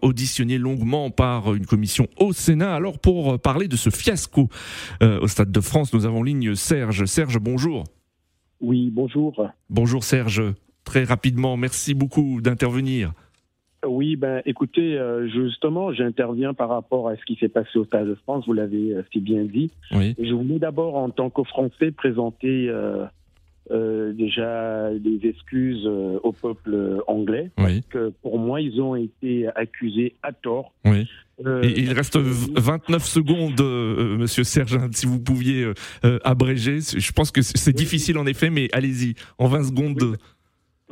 auditionnés 0.00 0.56
longuement 0.56 1.10
par 1.10 1.41
une 1.54 1.66
commission 1.66 2.06
au 2.18 2.32
Sénat. 2.32 2.74
Alors 2.74 2.98
pour 2.98 3.38
parler 3.40 3.68
de 3.68 3.76
ce 3.76 3.90
fiasco 3.90 4.48
euh, 5.02 5.20
au 5.20 5.28
Stade 5.28 5.50
de 5.50 5.60
France, 5.60 5.92
nous 5.92 6.06
avons 6.06 6.20
en 6.20 6.22
ligne 6.22 6.54
Serge. 6.54 7.04
Serge, 7.06 7.38
bonjour. 7.38 7.84
Oui, 8.60 8.90
bonjour. 8.92 9.48
Bonjour 9.68 10.04
Serge. 10.04 10.42
Très 10.84 11.04
rapidement, 11.04 11.56
merci 11.56 11.94
beaucoup 11.94 12.40
d'intervenir. 12.40 13.12
Oui, 13.84 14.14
ben 14.14 14.42
écoutez, 14.46 14.96
euh, 14.96 15.28
justement, 15.28 15.92
j'interviens 15.92 16.54
par 16.54 16.68
rapport 16.68 17.08
à 17.08 17.16
ce 17.16 17.24
qui 17.24 17.36
s'est 17.36 17.48
passé 17.48 17.78
au 17.78 17.84
Stade 17.84 18.06
de 18.06 18.14
France, 18.14 18.44
vous 18.46 18.52
l'avez 18.52 18.92
euh, 18.92 19.02
si 19.12 19.20
bien 19.20 19.42
dit. 19.42 19.72
Oui. 19.90 20.14
Je 20.18 20.32
voulais 20.32 20.60
d'abord, 20.60 20.94
en 20.96 21.10
tant 21.10 21.30
que 21.30 21.42
Français, 21.42 21.90
présenter 21.90 22.68
euh, 22.68 24.12
déjà 24.12 24.90
des 24.94 25.28
excuses 25.28 25.86
au 25.86 26.32
peuple 26.32 27.02
anglais. 27.08 27.50
Oui. 27.58 27.82
Que 27.90 28.12
pour 28.22 28.38
moi, 28.38 28.60
ils 28.60 28.80
ont 28.80 28.94
été 28.94 29.48
accusés 29.56 30.14
à 30.22 30.32
tort. 30.32 30.72
Oui. 30.84 31.08
Euh, 31.46 31.62
il 31.64 31.92
reste 31.92 32.16
v- 32.18 32.52
29 32.56 33.04
secondes, 33.04 33.60
euh, 33.60 34.16
Monsieur 34.16 34.44
Serge, 34.44 34.78
si 34.92 35.06
vous 35.06 35.20
pouviez 35.20 35.62
euh, 35.64 35.74
euh, 36.04 36.18
abréger. 36.24 36.78
Je 36.80 37.12
pense 37.12 37.30
que 37.30 37.42
c'est 37.42 37.72
difficile 37.74 38.18
en 38.18 38.26
effet, 38.26 38.50
mais 38.50 38.68
allez-y, 38.72 39.14
en 39.38 39.48
20 39.48 39.64
secondes. 39.64 40.16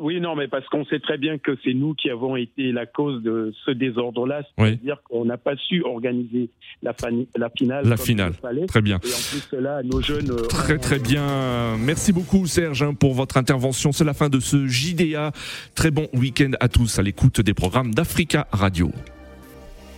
Oui, 0.02 0.18
non, 0.18 0.34
mais 0.34 0.48
parce 0.48 0.66
qu'on 0.68 0.86
sait 0.86 0.98
très 0.98 1.18
bien 1.18 1.36
que 1.36 1.58
c'est 1.62 1.74
nous 1.74 1.92
qui 1.92 2.08
avons 2.08 2.34
été 2.34 2.72
la 2.72 2.86
cause 2.86 3.22
de 3.22 3.52
ce 3.66 3.70
désordre-là, 3.70 4.40
Oui. 4.56 4.68
c'est-à-dire 4.68 5.02
qu'on 5.04 5.26
n'a 5.26 5.36
pas 5.36 5.56
su 5.56 5.82
organiser 5.82 6.48
la, 6.82 6.94
finale. 6.94 7.84
La 7.84 7.96
comme 7.96 8.06
finale. 8.06 8.32
il 8.34 8.40
fallait. 8.40 8.66
Très 8.66 8.80
bien. 8.80 8.96
Et 8.96 9.08
en 9.08 9.10
plus 9.30 9.36
de 9.36 9.46
cela, 9.50 9.82
nos 9.82 10.00
jeunes. 10.00 10.30
euh, 10.30 10.46
Très 10.46 10.78
très 10.78 10.98
bien. 10.98 11.76
Merci 11.76 12.14
beaucoup 12.14 12.46
Serge 12.46 12.90
pour 12.98 13.12
votre 13.12 13.36
intervention. 13.36 13.92
C'est 13.92 14.04
la 14.04 14.14
fin 14.14 14.30
de 14.30 14.40
ce 14.40 14.66
JDA. 14.66 15.32
Très 15.74 15.90
bon 15.90 16.08
week-end 16.14 16.52
à 16.60 16.68
tous 16.68 16.98
à 16.98 17.02
l'écoute 17.02 17.42
des 17.42 17.52
programmes 17.52 17.92
d'Africa 17.92 18.48
Radio. 18.52 18.90